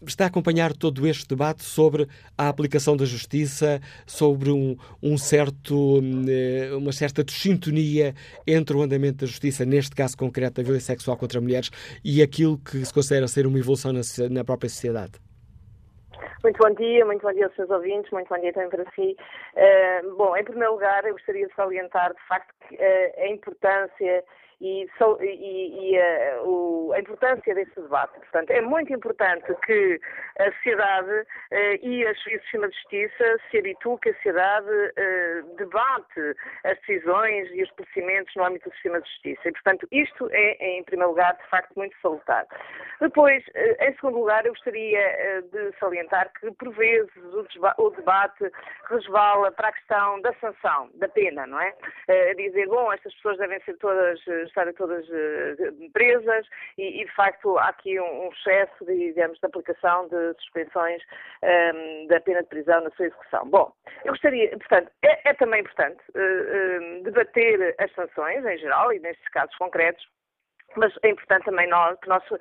[0.07, 6.03] está a acompanhar todo este debate sobre a aplicação da justiça, sobre um, um certo,
[6.29, 8.15] eh, uma certa sintonia
[8.47, 11.71] entre o andamento da justiça, neste caso concreto da violência sexual contra mulheres,
[12.05, 14.01] e aquilo que se considera ser uma evolução na,
[14.31, 15.26] na própria sociedade?
[16.43, 19.17] Muito bom dia, muito bom dia aos seus ouvintes, muito bom dia também para si.
[19.55, 24.25] Uh, bom, em primeiro lugar, eu gostaria de salientar, de facto, uh, a importância
[24.61, 24.89] e,
[25.21, 28.19] e, e a, eh, o, a, importância desse debate.
[28.19, 30.01] Portanto, é muito importante que
[30.39, 31.27] a sociedade uh,
[31.83, 37.63] e, o sistema de justiça se habituem que a sociedade uh, debate as decisões e
[37.63, 39.49] os procedimentos no âmbito do sistema de justiça.
[39.49, 42.47] E, portanto, isto é, em primeiro lugar, de facto, muito salutar.
[43.01, 43.45] Depois,
[43.81, 47.47] em segundo lugar, eu gostaria de salientar que, por vezes, o,
[47.83, 48.51] o, debate
[48.89, 51.75] resvala para a questão da sanção, da pena, não é?
[52.37, 54.19] dizer, bom, estas pessoas devem ser todas
[54.49, 56.47] estarem todas uh, presas
[56.79, 61.03] e, e, de facto, há aqui um, excesso, de, digamos, de aplicação de suspensões
[61.43, 63.49] um, ehm, da pena de prisão na sua execução.
[63.49, 63.73] Bom,
[64.05, 69.01] eu gostaria, portanto, é, é também importante uh, uh, debater as sanções em geral e
[69.01, 70.07] nestes casos concretos,
[70.77, 72.39] mas é importante também nós, que nós uh,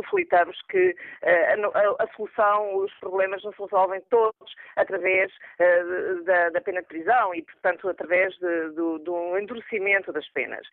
[0.00, 6.50] reflitamos que uh, a, a, solução, os problemas não se resolvem todos através uh, da,
[6.50, 10.66] da, pena de prisão e, portanto, através de, do, endurecimento das penas.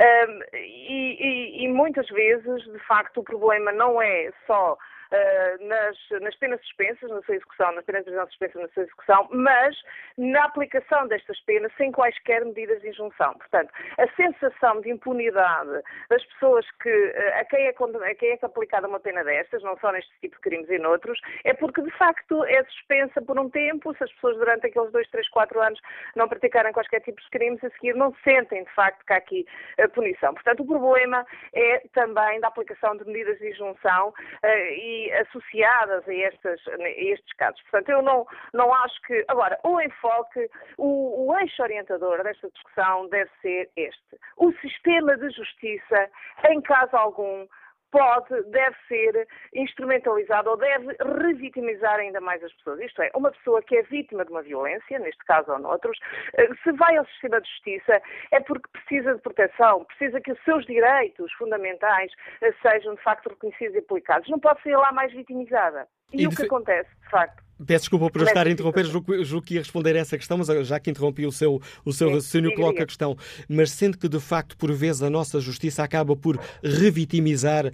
[0.00, 4.76] Um, e, e, e muitas vezes, de facto, o problema não é só
[5.12, 8.82] uh, nas, nas penas suspensas na sua execução, nas penas de prisão suspensas na sua
[8.82, 9.76] execução, mas
[10.16, 13.34] na aplicação destas penas sem quaisquer medidas de injunção.
[13.34, 18.38] Portanto, a sensação de impunidade das pessoas que, uh, a, quem é, a quem é
[18.42, 21.90] aplicada uma pena destas, não só neste tipo de crimes e noutros, é porque de
[21.92, 25.80] facto é suspensa por um tempo, se as pessoas durante aqueles dois, três, quatro anos
[26.16, 29.46] não praticarem qualquer tipo de crimes, a seguir não sentem de facto que há aqui
[29.78, 30.34] uh, punição.
[30.34, 36.14] Portanto, o problema é também da aplicação de medidas de injunção uh, e associadas a,
[36.14, 37.60] estas, a estes casos.
[37.62, 39.24] Portanto, eu não, não acho que.
[39.28, 40.48] Agora, o enfoque,
[40.78, 44.18] o, o eixo orientador desta discussão deve ser este.
[44.36, 46.10] O sistema de justiça,
[46.48, 47.46] em caso algum,
[47.92, 52.80] pode, deve ser instrumentalizado ou deve revitimizar ainda mais as pessoas.
[52.80, 55.98] Isto é, uma pessoa que é vítima de uma violência, neste caso ou noutros,
[56.34, 58.00] eh, se vai ao sistema de justiça
[58.32, 63.28] é porque precisa de proteção, precisa que os seus direitos fundamentais eh, sejam de facto
[63.28, 64.28] reconhecidos e aplicados.
[64.28, 65.86] Não pode ser lá mais vitimizada.
[66.12, 67.42] E, e o que acontece, de facto?
[67.64, 70.48] Peço desculpa por estar a interromper, julgo, julgo que ia responder a essa questão, mas
[70.66, 73.16] já que interrompi o seu, o seu raciocínio, coloco a questão.
[73.48, 77.72] Mas sendo que, de facto, por vezes a nossa justiça acaba por revitimizar uh,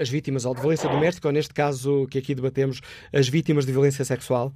[0.00, 2.80] as vítimas ou de violência doméstica, ou neste caso que aqui debatemos,
[3.12, 4.52] as vítimas de violência sexual?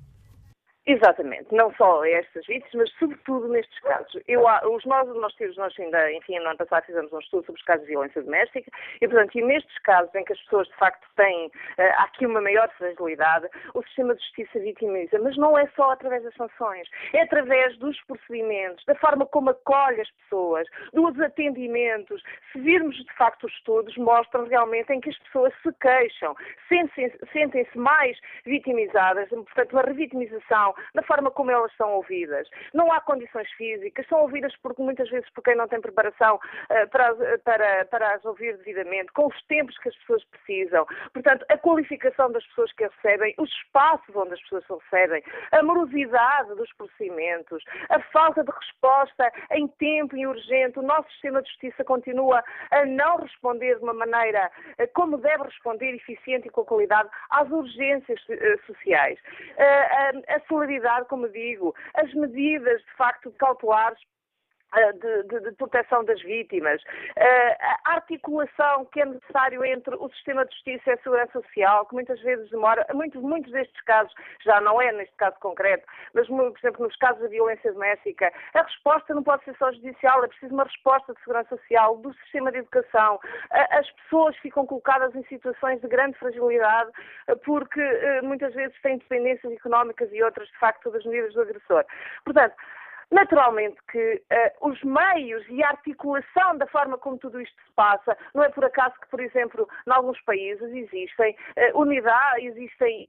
[0.86, 4.22] Exatamente, não só estas vítimas, mas sobretudo nestes casos.
[4.26, 7.66] Eu, os nós, nós, nós ainda, enfim, no ano passado fizemos um estudo sobre os
[7.66, 8.70] casos de violência doméstica
[9.00, 11.50] e, portanto, e nestes casos em que as pessoas de facto têm uh,
[11.98, 16.34] aqui uma maior fragilidade, o sistema de justiça vitimiza, mas não é só através das
[16.34, 22.22] sanções, é através dos procedimentos, da forma como acolhe as pessoas, dos atendimentos.
[22.52, 26.34] Se virmos de facto os estudos, mostram realmente em que as pessoas se queixam,
[26.68, 32.48] sentem-se sentem mais vitimizadas, portanto, uma revitimização da forma como elas são ouvidas.
[32.72, 36.88] Não há condições físicas, são ouvidas porque muitas vezes por quem não tem preparação uh,
[36.90, 37.14] para,
[37.44, 40.86] para, para as ouvir devidamente, com os tempos que as pessoas precisam.
[41.12, 45.62] Portanto, a qualificação das pessoas que a recebem, os espaços onde as pessoas recebem, a
[45.62, 50.78] morosidade dos procedimentos, a falta de resposta em tempo e urgente.
[50.78, 55.44] O nosso sistema de justiça continua a não responder de uma maneira uh, como deve
[55.44, 58.20] responder, eficiente e com qualidade, às urgências
[58.66, 59.18] sociais.
[60.28, 63.98] a celeridade, como digo, as medidas de facto cautelares
[64.72, 70.44] de, de, de, proteção das vítimas, uh, a articulação que é necessário entre o sistema
[70.44, 74.14] de justiça e a segurança social, que muitas vezes demora, muitos, muitos destes casos,
[74.44, 78.62] já não é neste caso concreto, mas, por exemplo, nos casos da violência doméstica, a
[78.62, 82.52] resposta não pode ser só judicial, é preciso uma resposta de segurança social, do sistema
[82.52, 83.16] de educação.
[83.16, 86.90] Uh, as pessoas ficam colocadas em situações de grande fragilidade
[87.44, 87.80] porque
[88.22, 91.84] muitas vezes têm dependências económicas e outras, de facto, das medidas do agressor.
[92.24, 92.54] Portanto,
[93.10, 98.16] Naturalmente que uh, os meios e a articulação da forma como tudo isto se passa,
[98.32, 103.08] não é por acaso que, por exemplo, em alguns países existem uh, unidades, existem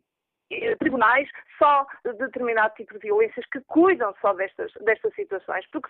[0.79, 5.89] tribunais só de determinado tipo de violências que cuidam só destas, destas situações, porque,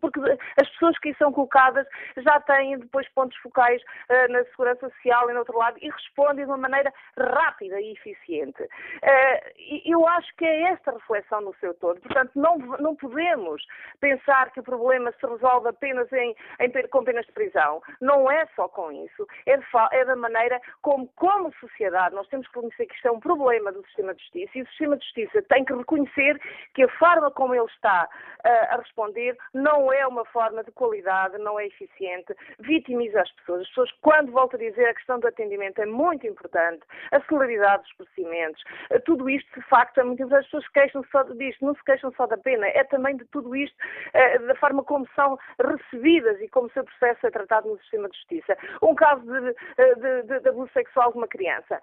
[0.00, 0.20] porque
[0.60, 1.86] as pessoas que são colocadas
[2.16, 6.46] já têm depois pontos focais uh, na segurança social e no outro lado e respondem
[6.46, 8.62] de uma maneira rápida e eficiente.
[8.62, 12.00] Uh, eu acho que é esta reflexão no seu todo.
[12.00, 13.62] Portanto, não, não podemos
[14.00, 17.82] pensar que o problema se resolve apenas em, em, com penas de prisão.
[18.00, 19.26] Não é só com isso.
[19.46, 19.58] É,
[19.92, 23.70] é da maneira como, como sociedade, nós temos que reconhecer que isto é um problema
[23.70, 26.40] do sistema de justiça e o sistema de justiça tem que reconhecer
[26.74, 28.08] que a forma como ele está
[28.44, 33.62] uh, a responder não é uma forma de qualidade, não é eficiente, vitimiza as pessoas.
[33.62, 36.82] As pessoas, quando volto a dizer, a questão do atendimento é muito importante,
[37.12, 40.40] a celeridade dos procedimentos, uh, tudo isto, de facto, é muito importante.
[40.40, 43.54] As pessoas queixam só disto, não se queixam só da pena, é também de tudo
[43.54, 47.78] isto, uh, da forma como são recebidas e como o seu processo é tratado no
[47.80, 48.56] sistema de justiça.
[48.82, 49.54] Um caso de,
[49.96, 51.80] de, de, de abuso sexual de uma criança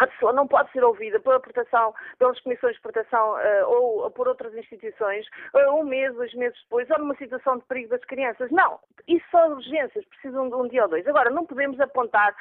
[0.00, 4.26] a pessoa não pode ser ouvida pela proteção, pelas comissões de proteção uh, ou, por
[4.26, 8.50] outras instituições uh, um mês, dois meses depois, ou numa situação de perigo das crianças.
[8.50, 11.06] Não, isso são urgências, precisam de um dia ou dois.
[11.06, 12.34] Agora, não podemos apontar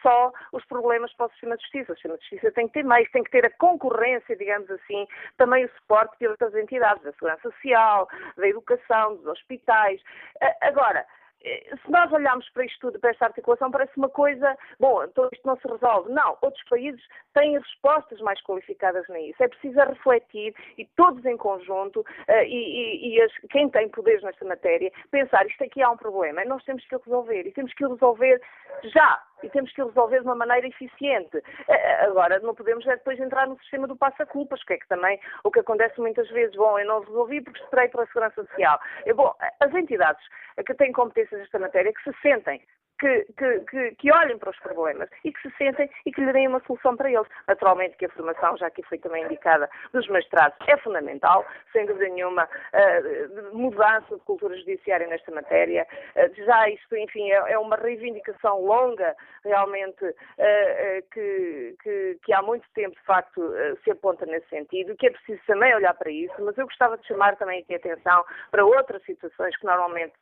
[0.00, 1.92] só os problemas para o sistema de justiça.
[1.92, 5.06] O sistema de justiça tem que ter mais, tem que ter a concorrência, digamos assim,
[5.36, 10.00] também o suporte de outras entidades, da segurança social, da educação, dos hospitais.
[10.42, 11.04] Uh, agora,
[11.44, 15.46] se nós olharmos para isto tudo, para esta articulação, parece uma coisa, bom, então isto
[15.46, 16.10] não se resolve.
[16.12, 17.02] Não, outros países
[17.34, 19.42] têm respostas mais qualificadas nisso.
[19.42, 24.22] É preciso refletir e todos em conjunto, uh, e, e, e as, quem tem poderes
[24.22, 27.72] nesta matéria, pensar isto aqui há um problema nós temos que o resolver e temos
[27.74, 28.40] que o resolver
[28.84, 31.36] já e temos que resolver de uma maneira eficiente.
[31.36, 35.20] Uh, agora, não podemos é depois entrar no sistema do passa-culpas, que é que também
[35.44, 38.78] o que acontece muitas vezes, bom, eu não resolvi porque esperei pela Segurança Social.
[39.14, 40.24] Bom, as entidades
[40.66, 42.60] que têm competências nesta matéria que se sentem
[43.04, 46.32] que, que, que, que, olhem para os problemas e que se sentem e que lhe
[46.32, 47.28] deem uma solução para eles.
[47.46, 52.08] Naturalmente que a formação, já aqui foi também indicada, dos mestrados é fundamental, sem dúvida
[52.08, 55.86] nenhuma, uh, mudança de cultura judiciária nesta matéria.
[56.16, 62.40] Uh, já isto, enfim, é, é, uma reivindicação longa, realmente, uh, que, que, que, há
[62.40, 63.52] muito tempo, de facto,
[63.82, 67.06] se aponta nesse sentido, que é preciso também olhar para isso, mas eu gostava de
[67.06, 70.14] chamar também aqui a atenção para outras situações que normalmente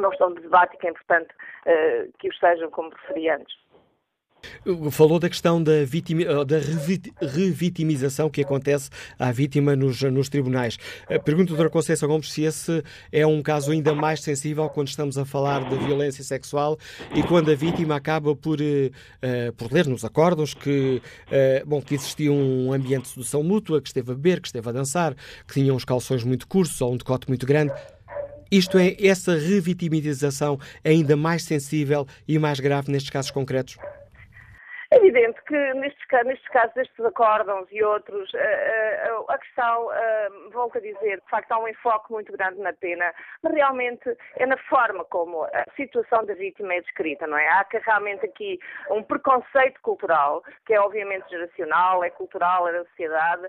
[0.00, 3.66] não estão de debate e que é importante uh, que os sejam como referi antes.
[4.90, 6.58] Falou da questão da, eh, da
[7.26, 10.76] revitimização que acontece à vítima nos, nos tribunais.
[11.08, 12.82] Eh, pergunto, doutora Conceição Gomes, se esse
[13.12, 16.78] é um caso ainda mais sensível quando estamos a falar de violência sexual
[17.14, 21.94] e quando a vítima acaba por, uh, por ler nos acordos que, uh, bom, que
[21.94, 25.14] existia um ambiente de sedução mútua, que esteve a beber, que esteve a dançar,
[25.46, 27.72] que tinha uns calções muito curtos ou um decote muito grande.
[28.50, 33.76] Isto é, essa revitimização ainda mais sensível e mais grave nestes casos concretos?
[34.92, 39.92] É evidente que nestes, nestes casos, destes acórdãos e outros, a, eh, eh, a questão,
[39.92, 43.12] eh, volto a dizer, de facto há um enfoque muito grande na pena,
[43.42, 47.48] mas realmente é na forma como a situação da vítima é descrita, não é?
[47.48, 48.60] Há que realmente aqui
[48.90, 53.48] um preconceito cultural, que é obviamente geracional, é cultural, é da sociedade,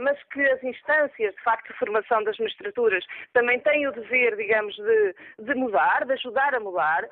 [0.00, 4.74] mas que as instâncias, de facto, de formação das magistraturas também têm o dever, digamos,
[4.74, 7.08] de, de mudar, de ajudar a mudar,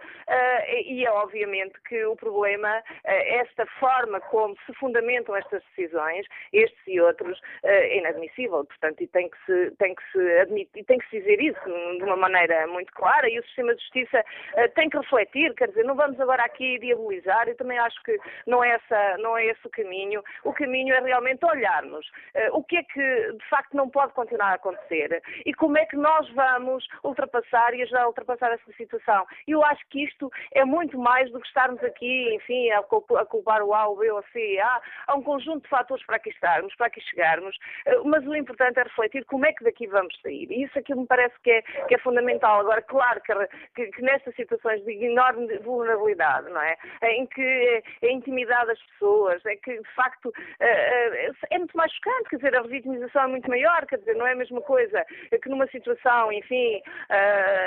[0.86, 6.80] e é obviamente que o problema, esta esta forma como se fundamentam estas decisões, estes
[6.86, 8.64] e outros, é inadmissível.
[8.64, 12.04] Portanto, e tem que se, tem que se admitir, tem que se dizer isso de
[12.04, 15.84] uma maneira muito clara e o sistema de justiça eh, tem que refletir, quer dizer,
[15.84, 19.66] não vamos agora aqui diabolizar, eu também acho que não é, essa, não é esse
[19.66, 20.22] o caminho.
[20.44, 24.52] O caminho é realmente olharmos eh, o que é que de facto não pode continuar
[24.52, 29.26] a acontecer e como é que nós vamos ultrapassar e ajudar a ultrapassar essa situação.
[29.46, 32.82] Eu acho que isto é muito mais do que estarmos aqui, enfim, a
[33.24, 34.58] culpar culpar o A, o B ou C.
[34.62, 38.34] Há, há um conjunto de fatores para aqui estarmos, para aqui chegarmos, eh, mas o
[38.34, 40.50] importante é refletir como é que daqui vamos sair.
[40.50, 42.60] E isso aqui me parece que é, que é fundamental.
[42.60, 43.32] Agora, claro que,
[43.74, 46.76] que, que nestas situações de enorme vulnerabilidade, não é?
[47.02, 51.76] Em que é, é intimidade das pessoas, é que de facto eh, eh, é muito
[51.76, 54.60] mais chocante, quer dizer, a revitimização é muito maior, quer dizer, não é a mesma
[54.60, 55.04] coisa
[55.42, 56.82] que numa situação, enfim,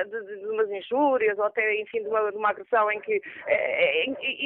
[0.05, 3.21] de, de, de umas injúrias ou até, enfim, de uma, de uma agressão em que.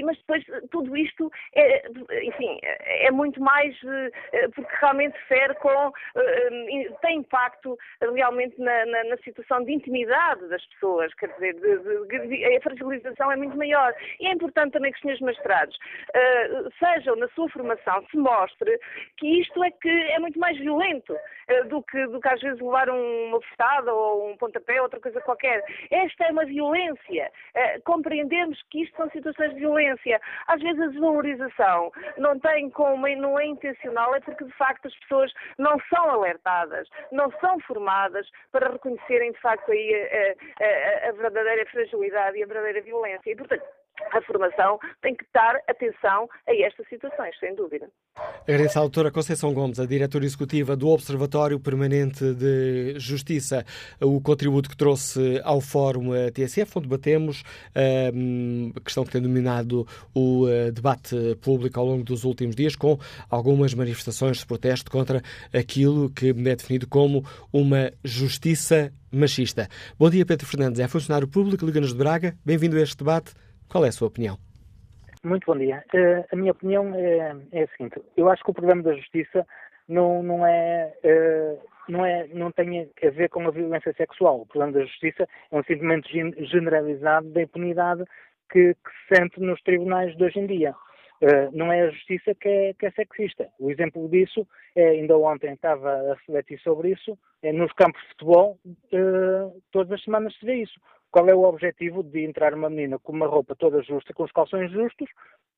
[0.03, 1.87] mas depois tudo isto é,
[2.23, 7.77] enfim, é muito mais eh, porque realmente fere com, eh, tem impacto
[8.13, 13.31] realmente na, na, na, situação de intimidade das pessoas, quer dizer, de, de, a fragilização
[13.31, 13.93] é muito maior.
[14.19, 18.79] E é importante também que os senhores mestrados uh, sejam, na sua formação, se mostre
[19.17, 21.15] que isto é que é muito mais violento
[21.69, 25.21] do, que, do que às vezes levar uma festada ou um pontapé ou outra coisa
[25.21, 25.63] qualquer.
[25.89, 27.31] Esta é uma violência.
[27.83, 30.19] Compreendemos que isto são situações de violência.
[30.47, 34.95] Às vezes as sensibilização não tem como, não é intencional, é porque de facto as
[34.99, 41.11] pessoas não são alertadas, não são formadas para reconhecerem de facto aí a, a, a
[41.13, 43.31] verdadeira fragilidade e a verdadeira violência.
[43.31, 43.63] E, portanto,
[44.11, 47.87] a formação tem que dar atenção a estas situações, sem dúvida.
[48.47, 53.65] Agradeço à doutora Conceição Gomes, a diretora executiva do Observatório Permanente de Justiça,
[54.01, 57.43] o contributo que trouxe ao Fórum TSF, onde debatemos
[57.75, 62.75] ehm, a questão que tem dominado o eh, debate público ao longo dos últimos dias,
[62.75, 62.97] com
[63.29, 65.21] algumas manifestações de protesto contra
[65.53, 69.67] aquilo que é definido como uma justiça machista.
[69.97, 72.35] Bom dia, Pedro Fernandes, é funcionário público, Liga-nos de Braga.
[72.45, 73.33] Bem-vindo a este debate.
[73.69, 74.37] Qual é a sua opinião?
[75.23, 75.83] Muito bom dia.
[75.93, 79.45] Uh, a minha opinião é, é, a seguinte: eu acho que o problema da justiça
[79.87, 80.93] não, não é.
[81.03, 84.41] Uh, não, é, não tem a ver com a violência sexual.
[84.41, 88.03] O problema da justiça é um sentimento generalizado da impunidade
[88.51, 90.75] que, que se sente nos tribunais de hoje em dia.
[91.19, 93.47] Uh, não é a justiça que é, que é, sexista.
[93.59, 98.09] O exemplo disso, é, ainda ontem estava a refletir sobre isso, é nos campos de
[98.09, 100.79] futebol, uh, todas as semanas se vê isso.
[101.11, 104.31] Qual é o objetivo de entrar uma menina com uma roupa toda justa, com os
[104.31, 105.09] calções justos,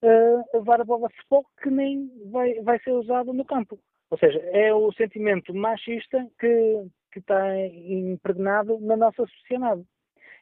[0.04, 3.80] uh, a levar a bola de futebol que nem vai, vai ser usada no campo?
[4.12, 9.84] Ou seja, é o sentimento machista que, que está impregnado na nossa sociedade.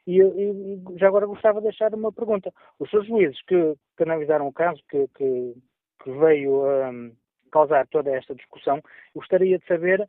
[0.06, 0.18] E,
[0.96, 2.50] já agora gostava de deixar uma pergunta.
[2.78, 5.54] Os seus juízes que, que analisaram o caso, que, que,
[6.02, 7.12] que veio um,
[7.52, 8.80] causar toda esta discussão,
[9.14, 10.08] gostaria de saber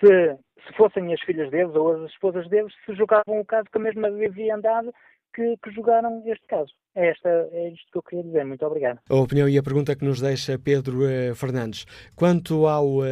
[0.00, 0.36] se,
[0.66, 3.80] se fossem as filhas deles ou as esposas deles, se jogavam o caso que a
[3.80, 4.92] mesma havia andado
[5.34, 6.72] que, que jogaram este caso.
[6.94, 8.44] É, esta, é isto que eu queria dizer.
[8.44, 8.98] Muito obrigado.
[9.08, 11.84] A opinião e a pergunta que nos deixa Pedro uh, Fernandes.
[12.14, 13.04] Quanto ao, uh,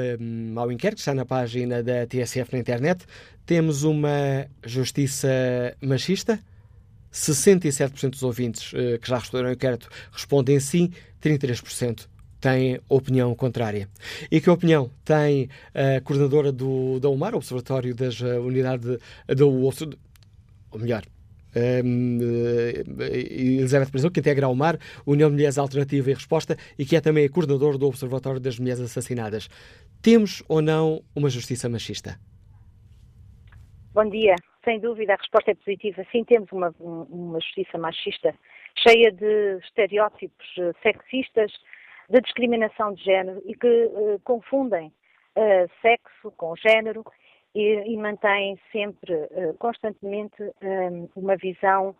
[0.56, 3.04] ao inquérito que está na página da TSF na internet,
[3.44, 5.28] temos uma justiça
[5.82, 6.38] machista?
[7.12, 10.90] 67% dos ouvintes uh, que já responderam ao inquérito respondem sim,
[11.22, 12.08] 33%
[12.44, 13.88] tem opinião contrária.
[14.30, 18.98] E que opinião tem a coordenadora do, da UMAR, Observatório das uh, Unidades
[19.34, 19.48] do
[20.70, 21.04] ou melhor,
[21.82, 22.18] um,
[23.00, 27.00] Elizabeth Brasil, que integra a UMAR, União de Mulheres Alternativa e Resposta, e que é
[27.00, 29.48] também a coordenadora do Observatório das Mulheres Assassinadas.
[30.02, 32.20] Temos ou não uma justiça machista?
[33.94, 34.34] Bom dia.
[34.64, 36.04] Sem dúvida, a resposta é positiva.
[36.12, 38.34] Sim, temos uma, uma justiça machista
[38.76, 41.52] cheia de estereótipos eh, sexistas,
[42.08, 47.04] de discriminação de género e que uh, confundem uh, sexo com género
[47.54, 50.36] e, e mantêm sempre, uh, constantemente,
[51.14, 51.96] uma visão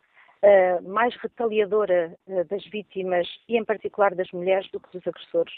[0.82, 2.14] mais retaliadora
[2.50, 5.54] das vítimas e, em particular, das mulheres do que dos agressores.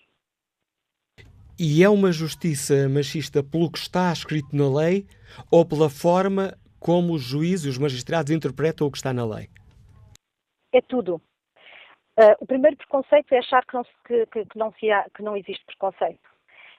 [1.59, 5.05] E é uma justiça machista pelo que está escrito na lei
[5.51, 9.49] ou pela forma como os juízes e os magistrados interpretam o que está na lei?
[10.73, 11.21] É tudo.
[12.19, 15.65] Uh, o primeiro preconceito é achar que não, que, que, não há, que não, existe
[15.67, 16.19] preconceito.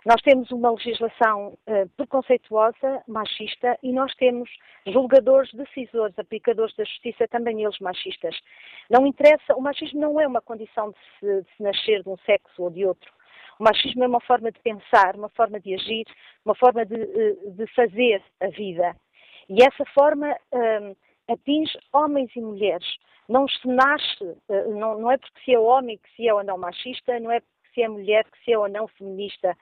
[0.03, 4.49] Nós temos uma legislação uh, preconceituosa, machista, e nós temos
[4.87, 8.35] julgadores, decisores, aplicadores da justiça, também eles machistas.
[8.89, 12.17] Não interessa, o machismo não é uma condição de se, de se nascer de um
[12.25, 13.11] sexo ou de outro.
[13.59, 16.05] O machismo é uma forma de pensar, uma forma de agir,
[16.45, 18.95] uma forma de, eh, de fazer a vida.
[19.49, 20.35] E essa forma
[21.29, 22.85] atinge homens e mulheres
[23.27, 26.43] não se nasce, eh, não, não é porque se é homem que se é ou
[26.43, 29.55] não machista, não é porque se é mulher que se é ou não feminista.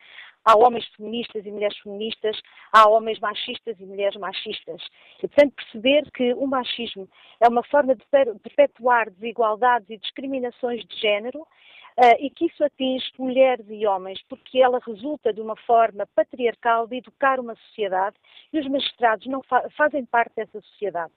[0.47, 2.39] Há homens feministas e mulheres feministas,
[2.71, 4.79] há homens machistas e mulheres machistas.
[5.17, 7.09] E, portanto, perceber que o machismo
[7.41, 8.05] é uma forma de
[8.43, 14.59] perpetuar desigualdades e discriminações de género uh, e que isso atinge mulheres e homens, porque
[14.59, 18.15] ela resulta de uma forma patriarcal de educar uma sociedade
[18.53, 21.11] e os magistrados não fa fazem parte dessa sociedade.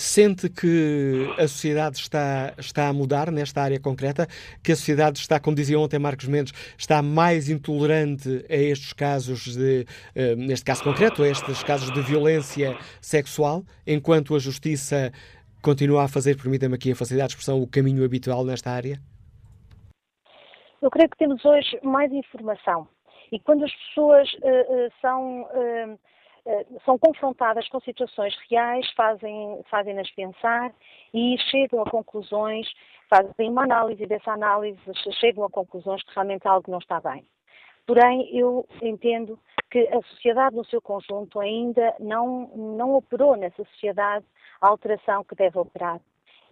[0.00, 4.26] Sente que a sociedade está, está a mudar nesta área concreta?
[4.64, 9.54] Que a sociedade está, como dizia ontem Marcos Mendes, está mais intolerante a estes casos
[9.54, 9.84] de,
[10.16, 15.12] uh, neste caso concreto, a estes casos de violência sexual, enquanto a justiça
[15.62, 18.98] continua a fazer, permita-me aqui a facilidade de expressão, o caminho habitual nesta área?
[20.80, 22.88] Eu creio que temos hoje mais informação.
[23.30, 25.98] E quando as pessoas uh, uh, são eh,
[26.84, 30.72] são confrontadas com situações reais, fazem, fazem-nas pensar
[31.12, 32.66] e chegam a conclusões,
[33.08, 34.78] fazem uma análise dessa análise,
[35.20, 37.24] chegam a conclusões que realmente algo não está bem.
[37.86, 39.38] Porém, eu entendo
[39.70, 44.24] que a sociedade no seu conjunto ainda não, não operou nessa sociedade
[44.60, 46.00] a alteração que deve operar.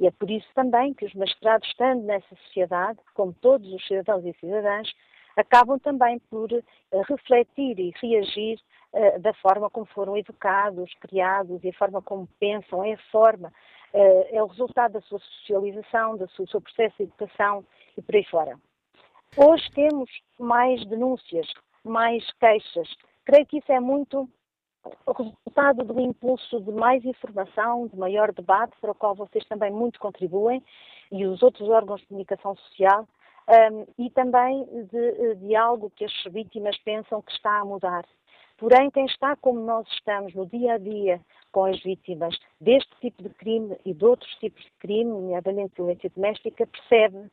[0.00, 4.24] E é por isso também que os magistrados, estando nessa sociedade, como todos os cidadãos
[4.24, 4.92] e cidadãs,
[5.36, 6.62] acabam também por uh,
[7.08, 8.60] refletir e reagir
[8.92, 13.48] uh, da forma como foram educados, criados e a forma como pensam, é a forma,
[13.94, 17.64] uh, é o resultado da sua socialização, do seu, seu processo de educação
[17.96, 18.58] e por aí fora.
[19.36, 21.46] Hoje temos mais denúncias,
[21.84, 22.88] mais queixas.
[23.24, 24.28] Creio que isso é muito
[25.06, 29.70] o resultado do impulso de mais informação, de maior debate, para o qual vocês também
[29.70, 30.62] muito contribuem,
[31.10, 33.06] e os outros órgãos de comunicação social,
[33.48, 38.04] um, e também de, de algo que as vítimas pensam que está a mudar.
[38.58, 41.20] Porém, quem está como nós estamos no dia a dia
[41.52, 46.10] com as vítimas deste tipo de crime e de outros tipos de crime, nomeadamente violência
[46.14, 47.30] doméstica, percebe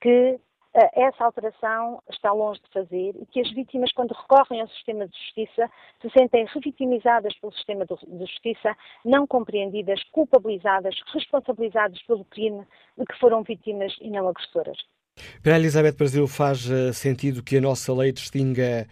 [0.00, 0.38] que
[0.74, 5.16] essa alteração está longe de fazer e que as vítimas, quando recorrem ao sistema de
[5.16, 5.70] justiça,
[6.02, 12.66] se sentem revitimizadas pelo sistema de justiça, não compreendidas, culpabilizadas, responsabilizadas pelo crime
[12.98, 14.76] de que foram vítimas e não agressoras.
[15.44, 18.88] Para a Elizabeth Brasil, faz eh, sentido que a nossa lei distinga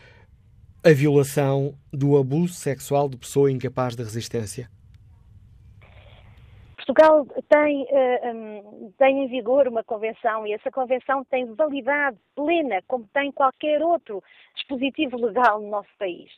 [0.84, 4.68] a violação do abuso sexual de pessoa incapaz de resistência?
[6.76, 13.08] Portugal tem, uh, tem em vigor uma convenção e essa convenção tem validade plena, como
[13.14, 14.22] tem qualquer outro
[14.56, 16.28] dispositivo legal no nosso país.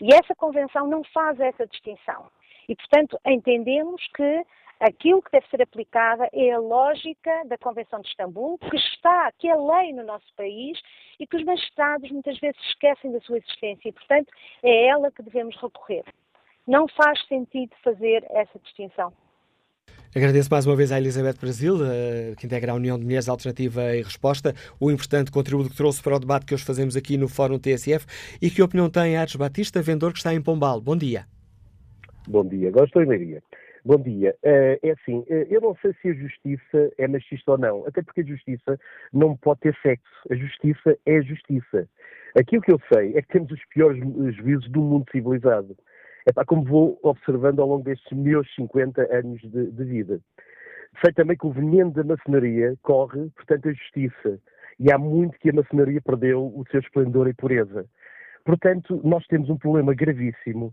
[0.00, 2.26] E essa convenção não faz essa distinção.
[2.72, 4.42] E, portanto, entendemos que
[4.80, 9.46] aquilo que deve ser aplicada é a lógica da Convenção de Istambul, que está, que
[9.46, 10.80] é lei no nosso país
[11.20, 14.32] e que os magistrados muitas vezes esquecem da sua existência e, portanto,
[14.62, 16.02] é ela que devemos recorrer.
[16.66, 19.12] Não faz sentido fazer essa distinção.
[20.16, 23.94] Agradeço mais uma vez à Elizabeth Brasil, eh, que integra a União de Mulheres Alternativa
[23.94, 27.28] e Resposta, o importante contributo que trouxe para o debate que hoje fazemos aqui no
[27.28, 28.06] Fórum TSF
[28.40, 30.80] e que opinião tem Ares Batista, vendedor que está em Pombal.
[30.80, 31.26] Bom dia.
[32.28, 33.42] Bom dia, gosto de Maria.
[33.84, 34.36] Bom dia.
[34.44, 38.00] Uh, é assim, uh, eu não sei se a justiça é machista ou não, até
[38.00, 38.78] porque a justiça
[39.12, 40.12] não pode ter sexo.
[40.30, 41.88] A justiça é justiça.
[42.38, 43.98] Aquilo que eu sei é que temos os piores
[44.36, 45.76] juízes do mundo civilizado.
[46.24, 50.20] É pá, como vou observando ao longo destes meus 50 anos de, de vida.
[51.04, 54.38] Sei também que o veneno da maçonaria corre, portanto, a justiça.
[54.78, 57.84] E há muito que a maçonaria perdeu o seu esplendor e pureza.
[58.44, 60.72] Portanto, nós temos um problema gravíssimo.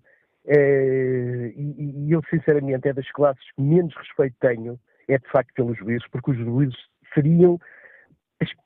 [0.52, 5.54] É, e, e eu, sinceramente, é das classes que menos respeito tenho, é de facto
[5.54, 6.78] pelos juízes, porque os juízes
[7.14, 7.60] seriam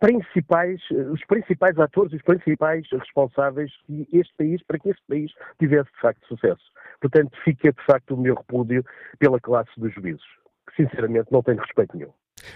[0.04, 0.82] principais,
[1.12, 6.00] os principais atores, os principais responsáveis que este país, para que este país tivesse de
[6.02, 6.64] facto sucesso.
[7.00, 8.84] Portanto, fica de facto o meu repúdio
[9.18, 10.26] pela classe dos juízes,
[10.68, 12.12] que sinceramente não tenho respeito nenhum.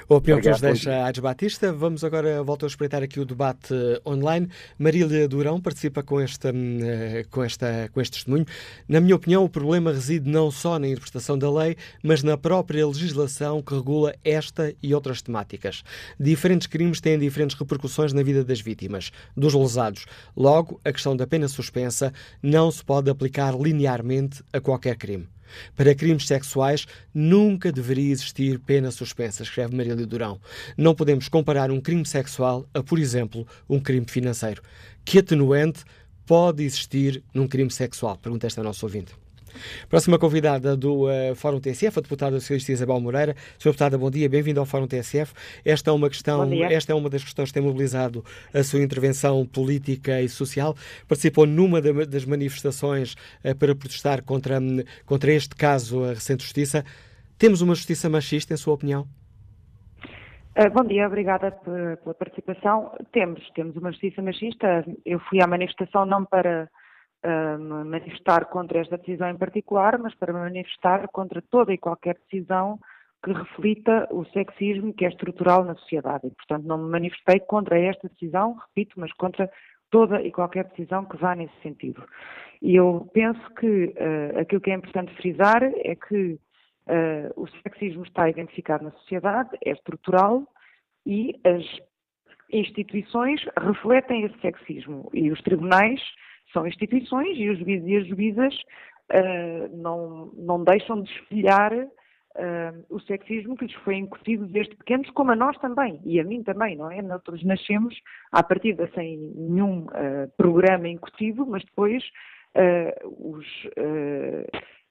[0.10, 1.74] A opinião que nos deixa Ades Batista.
[1.74, 4.50] Vamos agora, voltar a espreitar aqui o debate eh, online.
[4.78, 8.46] Marília Durão participa com, esta, hum, eh, com, esta, com este testemunho.
[8.88, 12.86] Na minha opinião, o problema reside não só na interpretação da lei, mas na própria
[12.86, 15.84] legislação que regula esta e outras temáticas.
[16.20, 20.06] Diferentes crimes têm diferentes repercussões na vida das vítimas, dos lesados.
[20.36, 25.28] Logo, a questão da pena suspensa não se pode aplicar linearmente a qualquer crime.
[25.76, 30.40] Para crimes sexuais, nunca deveria existir pena suspensa, escreve Marília Durão.
[30.78, 34.62] Não podemos comparar um crime sexual a, por exemplo, um crime financeiro.
[35.04, 35.84] Que atenuante
[36.26, 38.18] pode existir num crime sexual?
[38.18, 39.14] Pergunta esta nossa ouvinte.
[39.90, 43.36] Próxima convidada do uh, Fórum TSF, a deputada socialista Isabel Moreira.
[43.58, 43.72] Sra.
[43.72, 45.34] Deputada, bom dia, bem-vindo ao Fórum TSF.
[45.64, 48.24] Esta é uma questão, esta é uma das questões que tem mobilizado
[48.54, 50.76] a sua intervenção política e social.
[51.08, 54.60] Participou numa das manifestações uh, para protestar contra,
[55.06, 56.84] contra este caso, a recente justiça.
[57.38, 59.08] Temos uma justiça machista, em sua opinião?
[60.58, 62.92] Uh, bom dia, obrigada pela participação.
[63.12, 64.84] Temos, temos uma justiça machista.
[65.06, 66.68] Eu fui à manifestação não para
[67.60, 72.80] manifestar contra esta decisão em particular, mas para manifestar contra toda e qualquer decisão
[73.24, 76.28] que reflita o sexismo que é estrutural na sociedade.
[76.28, 79.50] E, portanto, não me manifestei contra esta decisão, repito, mas contra
[79.90, 82.04] toda e qualquer decisão que vá nesse sentido.
[82.62, 88.04] E eu penso que uh, aquilo que é importante frisar é que uh, o sexismo
[88.04, 90.44] está identificado na sociedade, é estrutural
[91.06, 91.64] e as
[92.52, 95.10] instituições refletem esse sexismo.
[95.14, 96.02] E os tribunais
[96.54, 102.86] são instituições e os juízes e as juízas uh, não, não deixam de espelhar uh,
[102.90, 106.44] o sexismo que lhes foi incutido desde pequenos, como a nós também, e a mim
[106.44, 107.02] também, não é?
[107.02, 107.96] Nós nascemos
[108.32, 112.04] à partida sem nenhum uh, programa incutido, mas depois
[113.20, 113.46] os,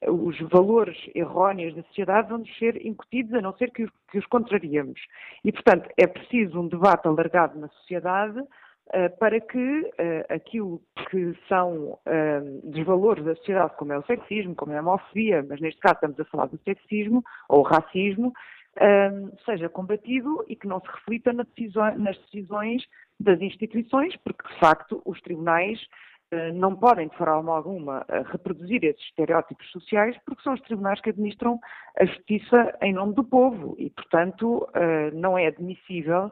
[0.07, 4.27] os valores erróneos da sociedade vão-nos ser incutidos, a não ser que os, que os
[4.27, 5.01] contrariemos.
[5.45, 8.41] E, portanto, é preciso um debate alargado na sociedade
[9.19, 10.81] para que uh, aquilo
[11.11, 15.61] que são uh, desvalores da sociedade, como é o sexismo, como é a homofobia, mas
[15.61, 18.33] neste caso estamos a falar do sexismo ou racismo,
[19.47, 22.85] seja combatido e que não se reflita nas decisões
[23.19, 25.81] das instituições, porque de facto os tribunais
[26.53, 31.59] não podem de forma alguma reproduzir esses estereótipos sociais, porque são os tribunais que administram
[31.99, 34.69] a justiça em nome do povo e, portanto,
[35.15, 36.31] não é admissível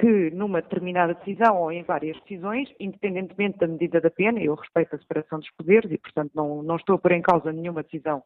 [0.00, 4.96] que numa determinada decisão ou em várias decisões, independentemente da medida da pena, eu respeito
[4.96, 8.22] a separação dos poderes e, portanto, não, não estou a pôr em causa nenhuma decisão,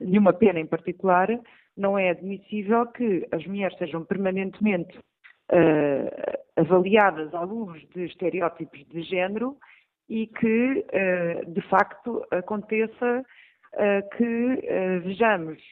[0.00, 1.28] nenhuma pena em particular,
[1.76, 9.02] não é admissível que as mulheres sejam permanentemente uh, avaliadas à luz de estereótipos de
[9.02, 9.56] género
[10.08, 13.24] e que, uh, de facto, aconteça
[13.74, 15.62] uh, que vejamos,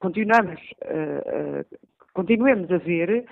[0.00, 0.60] continuamos,
[2.12, 3.26] continuemos a ver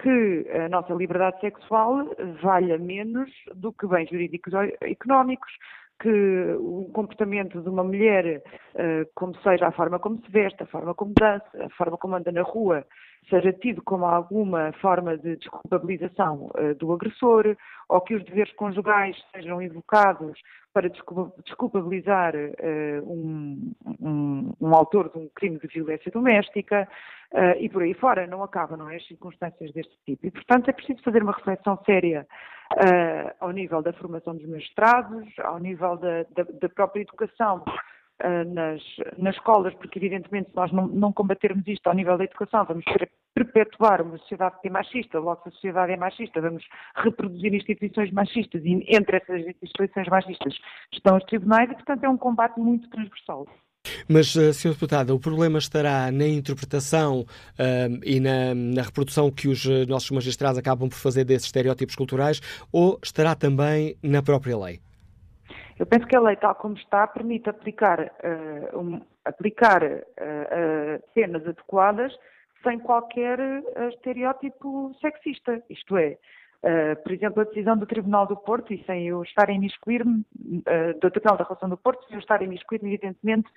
[0.00, 2.06] que a nossa liberdade sexual
[2.42, 5.50] valha menos do que bens jurídicos económicos,
[6.00, 8.42] que o comportamento de uma mulher,
[8.74, 12.16] eh, como seja a forma como se veste, a forma como dança, a forma como
[12.16, 12.86] anda na rua,
[13.28, 17.56] seja tido como alguma forma de desculpabilização eh, do agressor,
[17.88, 20.38] ou que os deveres conjugais sejam invocados
[20.72, 26.88] para desculpabilizar uh, um, um, um, autor de um crime de violência doméstica
[27.32, 28.26] uh, e por aí fora.
[28.26, 28.96] Não acaba, não é?
[28.96, 30.26] As circunstâncias deste tipo.
[30.26, 32.24] E, portanto, é preciso fazer uma reflexão séria
[32.74, 37.99] uh, ao nível da formação dos magistrados, ao nível da, da, da própria educação uh,
[38.46, 38.82] nas,
[39.18, 42.84] nas escolas, porque evidentemente se nós não, não, combatermos isto ao nível da educação, vamos
[43.34, 46.64] perpetuar uma sociedade que é machista, logo se a sociedade é machista, vamos
[46.96, 50.54] reproduzir instituições machistas e entre essas instituições machistas
[50.92, 53.46] estão os tribunais e, portanto, é um combate muito transversal.
[54.06, 54.70] Mas, uh, Sr.
[54.70, 60.58] Deputada, o problema estará na interpretação uh, e na, na, reprodução que os nossos magistrados
[60.58, 62.40] acabam por fazer desses estereótipos culturais
[62.70, 64.80] ou estará também na própria lei?
[65.80, 71.42] Eu penso que a lei, tal como está, permite aplicar, uh, um, aplicar uh, penas
[71.46, 72.14] adequadas
[72.62, 73.38] sem qualquer
[73.88, 75.62] estereótipo sexista.
[75.70, 76.18] Isto é,
[76.96, 80.22] por exemplo, a decisão do Tribunal do Porto, e sem eu estar a imiscuir-me,
[81.00, 83.48] do Tribunal da Relação do Porto, sem eu estar a imiscuir-me, evidentemente,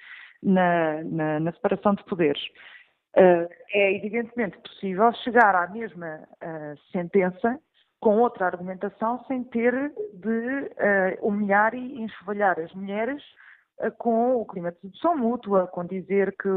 [0.42, 2.42] na, na, na, separação de poderes.
[3.14, 6.22] é evidentemente possível chegar à mesma
[6.94, 7.60] sentença
[8.04, 9.74] com outra argumentação, sem ter
[10.14, 13.24] de uh, humilhar e enxovalhar as mulheres
[13.80, 16.50] uh, com o clima de sedução mútua, com dizer que,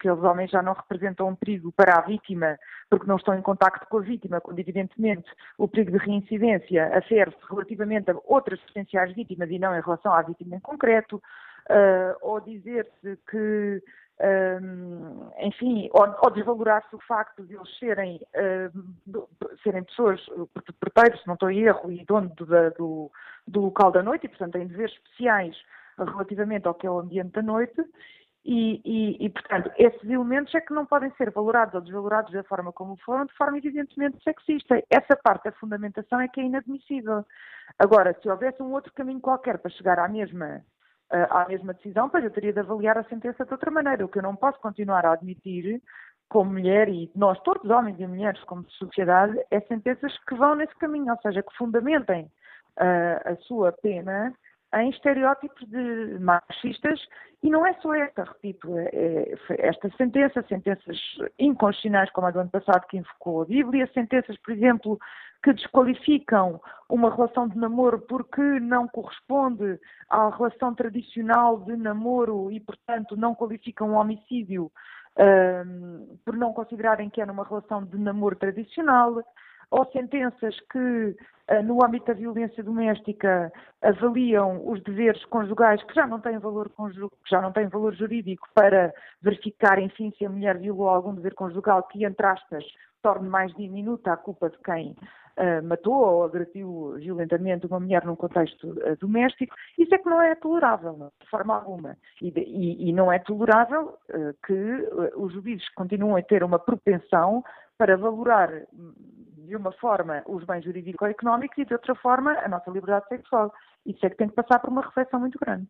[0.00, 2.58] que os homens já não representam um perigo para a vítima
[2.88, 5.28] porque não estão em contacto com a vítima, quando evidentemente
[5.58, 10.22] o perigo de reincidência afere-se relativamente a outras potenciais vítimas e não em relação à
[10.22, 13.82] vítima em concreto, uh, ou dizer-se que
[15.40, 19.28] enfim, ou, ou desvalorar-se o facto de eles serem, uh,
[19.62, 20.24] serem pessoas
[20.80, 23.10] porteiros, se não estou em erro, e dono do, do,
[23.46, 25.56] do, local da noite, e portanto têm deveres especiais
[25.98, 27.82] relativamente ao que é o ambiente da noite,
[28.48, 32.44] e, e, e, portanto, esses elementos é que não podem ser valorados ou desvalorados da
[32.44, 34.80] forma como foram, de forma evidentemente sexista.
[34.88, 37.24] Essa parte da fundamentação é que é inadmissível.
[37.76, 40.64] Agora, se houvesse um outro caminho qualquer para chegar à mesma
[41.10, 44.04] à mesma decisão, pois eu teria de avaliar a sentença de outra maneira.
[44.04, 45.80] O que eu não posso continuar a admitir,
[46.28, 50.74] como mulher, e nós todos, homens e mulheres, como sociedade, é sentenças que vão nesse
[50.76, 54.34] caminho, ou seja, que fundamentem uh, a sua pena
[54.74, 57.00] em estereótipos de machistas
[57.42, 59.34] e não é só esta, repito, é, é,
[59.68, 60.98] esta sentença, sentenças
[61.38, 64.98] inconstitucionais como a do ano passado que invocou a Bíblia, sentenças, por exemplo,
[65.42, 69.78] que desqualificam uma relação de namoro porque não corresponde
[70.08, 74.72] à relação tradicional de namoro e, portanto, não qualificam o homicídio
[75.18, 79.22] um, por não considerarem que é numa relação de namoro tradicional,
[79.70, 81.16] ou sentenças que,
[81.48, 83.52] eh, no âmbito da violência doméstica,
[83.82, 86.70] avaliam os deveres conjugais que já não têm valor,
[87.28, 91.82] já não têm valor jurídico para verificar, enfim, se a mulher violou algum dever conjugal
[91.84, 92.64] que, entre aspas,
[93.02, 94.90] torne mais diminuta a culpa de quem
[95.36, 100.20] uh, matou ou agrediu violentamente uma mulher num contexto uh, doméstico, isso é que não
[100.20, 101.96] é tolerável, não, de forma alguma.
[102.20, 107.44] E, e, e não é tolerável uh, que os juízes continuem a ter uma propensão
[107.78, 108.50] para valorar
[109.46, 113.52] de uma forma os bens jurídico-económicos e de outra forma a nossa liberdade sexual.
[113.84, 115.66] Isso é que tem que passar por uma reflexão muito grande.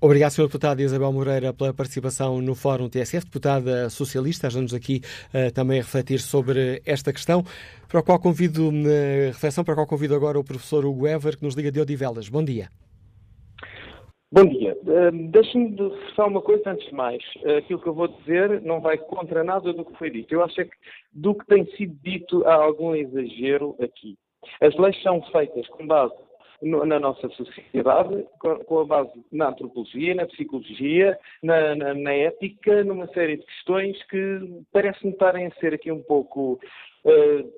[0.00, 0.42] Obrigado, Sr.
[0.42, 4.46] Deputada Isabel Moreira, pela participação no Fórum TSF, deputada socialista.
[4.46, 5.02] Ajuda-nos aqui
[5.34, 7.44] uh, também a refletir sobre esta questão,
[7.88, 11.36] para o qual convido, uh, reflexão para a qual convido agora o professor Hugo Ever,
[11.36, 12.28] que nos liga de Odivelas.
[12.28, 12.68] Bom dia.
[14.30, 14.76] Bom dia.
[14.82, 17.22] Uh, Deixe-me reforçar uma coisa antes de mais.
[17.36, 20.34] Uh, aquilo que eu vou dizer não vai contra nada do que foi dito.
[20.34, 20.76] Eu acho é que
[21.10, 24.18] do que tem sido dito há algum exagero aqui.
[24.60, 26.14] As leis são feitas com base
[26.60, 33.06] na nossa sociedade, com, a base na antropologia, na psicologia, na, na, na, ética, numa
[33.08, 34.40] série de questões que
[34.72, 36.60] parecem estarem a ser aqui um pouco
[37.04, 37.52] uh,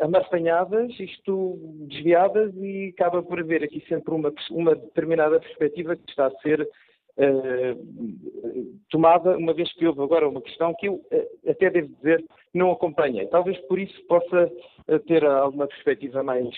[0.00, 1.58] amarfanhadas, isto
[1.88, 6.68] desviadas, e acaba por haver aqui sempre uma, uma determinada perspectiva que está a ser
[7.16, 12.24] uh, tomada, uma vez que houve agora uma questão que eu uh, até devo dizer
[12.52, 13.26] não acompanhei.
[13.26, 14.50] Talvez por isso possa
[14.88, 16.48] uh, ter alguma perspectiva mais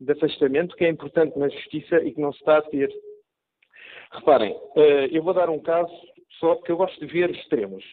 [0.00, 2.92] de afastamento, que é importante na justiça e que não se está a ter.
[4.12, 4.56] Reparem,
[5.10, 5.92] eu vou dar um caso
[6.38, 7.84] só porque eu gosto de ver extremos.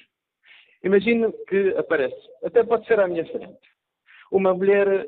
[0.83, 3.57] Imagino que aparece, até pode ser à minha frente,
[4.31, 5.07] uma mulher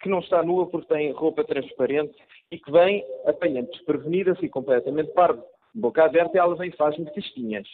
[0.00, 2.16] que não está nua porque tem roupa transparente
[2.50, 5.44] e que vem apanhando desprevenida e completamente parvo
[5.74, 7.66] boca aberta, ela vem e faz-me festinhas.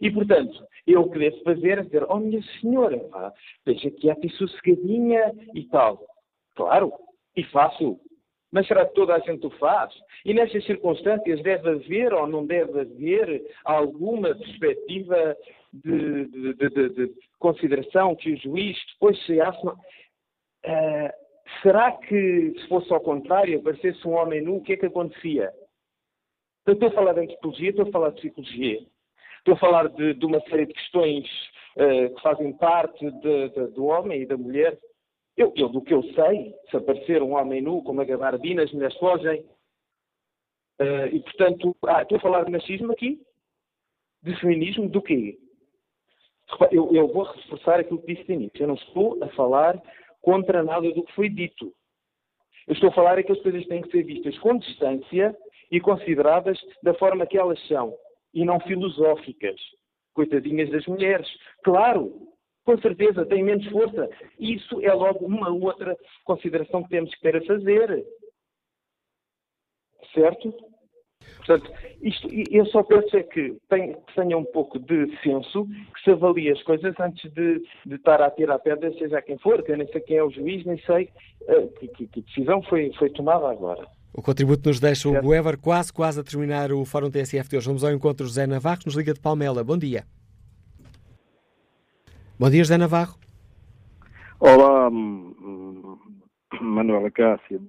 [0.00, 3.32] E, portanto, eu o que devo fazer é dizer, oh minha senhora, pá,
[3.66, 6.04] deixa quieta e sossegadinha e tal.
[6.54, 6.92] Claro,
[7.36, 7.98] e faço.
[8.50, 9.92] Mas será que toda a gente o faz?
[10.24, 15.36] E nestas circunstâncias deve haver ou não deve haver alguma perspectiva
[15.72, 19.74] de, de, de, de consideração que o juiz depois se assuma?
[20.64, 21.10] Uh,
[21.62, 25.52] será que se fosse ao contrário, aparecesse um homem nu, o que é que acontecia?
[26.66, 28.86] Estou a falar de antropologia, estou a falar de psicologia,
[29.38, 31.26] estou a falar de, de uma série de questões
[31.76, 34.78] uh, que fazem parte de, de, do homem e da mulher.
[35.36, 38.72] Eu, eu, do que eu sei, se aparecer um homem nu com uma gabardina, as
[38.72, 39.40] mulheres fogem.
[40.80, 43.20] Uh, e, portanto, ah, estou a falar de machismo aqui?
[44.22, 44.88] De feminismo?
[44.88, 45.38] Do quê?
[46.70, 48.62] Eu, eu vou reforçar aquilo que disse de início.
[48.62, 49.80] Eu não estou a falar
[50.22, 51.72] contra nada do que foi dito.
[52.66, 55.36] Eu estou a falar é que as coisas têm que ser vistas com distância
[55.70, 57.94] e consideradas da forma que elas são
[58.34, 59.60] e não filosóficas.
[60.14, 61.28] Coitadinhas das mulheres.
[61.62, 62.28] Claro,
[62.64, 64.10] com certeza, têm menos força.
[64.38, 68.04] Isso é logo uma outra consideração que temos que ter a fazer.
[70.12, 70.54] Certo?
[71.48, 71.72] Portanto,
[72.02, 73.56] isto, eu só peço é que
[74.14, 78.30] tenha um pouco de senso, que se avalie as coisas antes de, de estar a
[78.30, 80.78] tirar a pedra, seja quem for, que eu nem sei quem é o juiz, nem
[80.82, 81.08] sei
[81.48, 83.88] uh, que, que, que, decisão foi, foi tomada agora.
[84.12, 87.66] O contributo nos deixa o Weber quase, quase a terminar o Fórum TSF de hoje.
[87.66, 89.64] Vamos ao encontro José Navarro, que nos liga de Palmela.
[89.64, 90.04] Bom dia.
[92.38, 93.14] Bom dia, José Navarro.
[94.38, 94.90] Olá,
[96.60, 97.66] Manuela Cássio.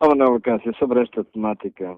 [0.00, 1.96] Oh, Manuela Cássio, sobre esta temática,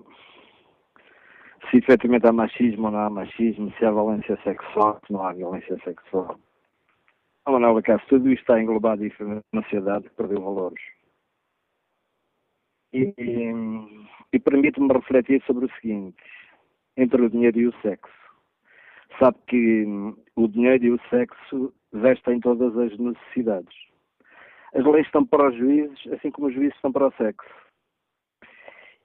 [1.71, 5.33] se efetivamente há machismo ou não há machismo, se há violência sexual, se não há
[5.33, 6.39] violência sexual.
[7.47, 9.03] Oh, Manuela Cássio, tudo isto está englobado
[9.53, 10.83] na sociedade que perdeu valores.
[12.93, 13.15] E,
[14.33, 16.23] e permite-me refletir sobre o seguinte:
[16.97, 18.13] entre o dinheiro e o sexo.
[19.19, 19.85] Sabe que
[20.37, 23.77] o dinheiro e o sexo vestem todas as necessidades.
[24.75, 27.60] As leis estão para os juízes, assim como os juízes estão para o sexo.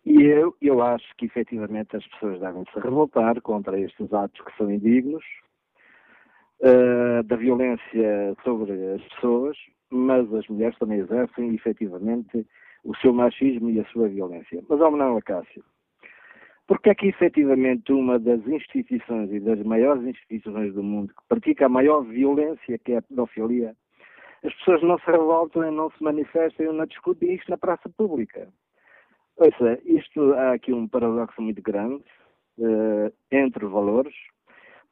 [0.05, 4.55] E eu, eu acho que efetivamente as pessoas devem se revoltar contra estes atos que
[4.55, 5.23] são indignos,
[6.61, 9.57] uh, da violência sobre as pessoas,
[9.89, 12.45] mas as mulheres também exercem efetivamente
[12.83, 14.63] o seu machismo e a sua violência.
[14.69, 15.63] Mas, ao Manuel Acácio,
[16.67, 21.65] porque é que efetivamente uma das instituições e das maiores instituições do mundo que pratica
[21.65, 23.75] a maior violência, que é a pedofilia,
[24.43, 27.89] as pessoas não se revoltam e não se manifestam e não discutem isto na praça
[27.89, 28.47] pública?
[29.37, 32.03] Ouça, isto há aqui um paradoxo muito grande
[32.57, 34.15] uh, entre valores.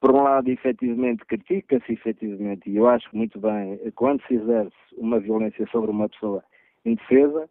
[0.02, 5.18] Por um lado, efetivamente, critica-se efetivamente, e eu acho muito bem, quando se exerce uma
[5.18, 6.44] violência sobre uma pessoa
[6.84, 7.50] indefesa,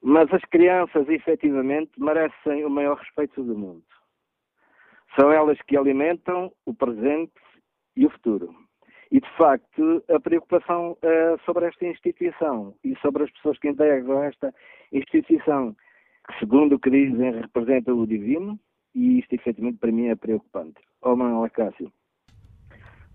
[0.00, 3.82] mas as crianças, efetivamente, merecem o maior respeito do mundo.
[5.18, 7.32] São elas que alimentam o presente
[7.96, 8.54] e o futuro.
[9.10, 14.22] E, de facto, a preocupação uh, sobre esta instituição e sobre as pessoas que integram
[14.22, 14.54] esta
[14.92, 15.74] instituição,
[16.28, 18.58] que, segundo o que dizem, representa o divino,
[18.94, 20.80] e isto, efetivamente, para mim é preocupante.
[21.02, 21.92] Oh, Manuel Cássio,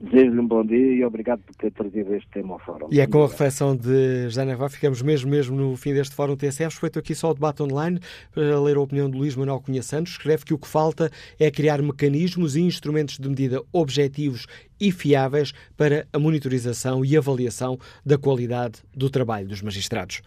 [0.02, 2.88] Desejo-lhe um bom dia e obrigado por ter trazido este tema ao fórum.
[2.92, 6.36] E é com a reflexão de José Navarro, ficamos mesmo, mesmo no fim deste fórum
[6.36, 6.64] TSF.
[6.64, 8.00] Respeito aqui só o debate online,
[8.34, 10.14] para ler a opinião de Luís Manuel Cunha Santos.
[10.14, 14.48] Escreve que o que falta é criar mecanismos e instrumentos de medida objetivos
[14.80, 20.24] e fiáveis para a monitorização e avaliação da qualidade do trabalho dos magistrados.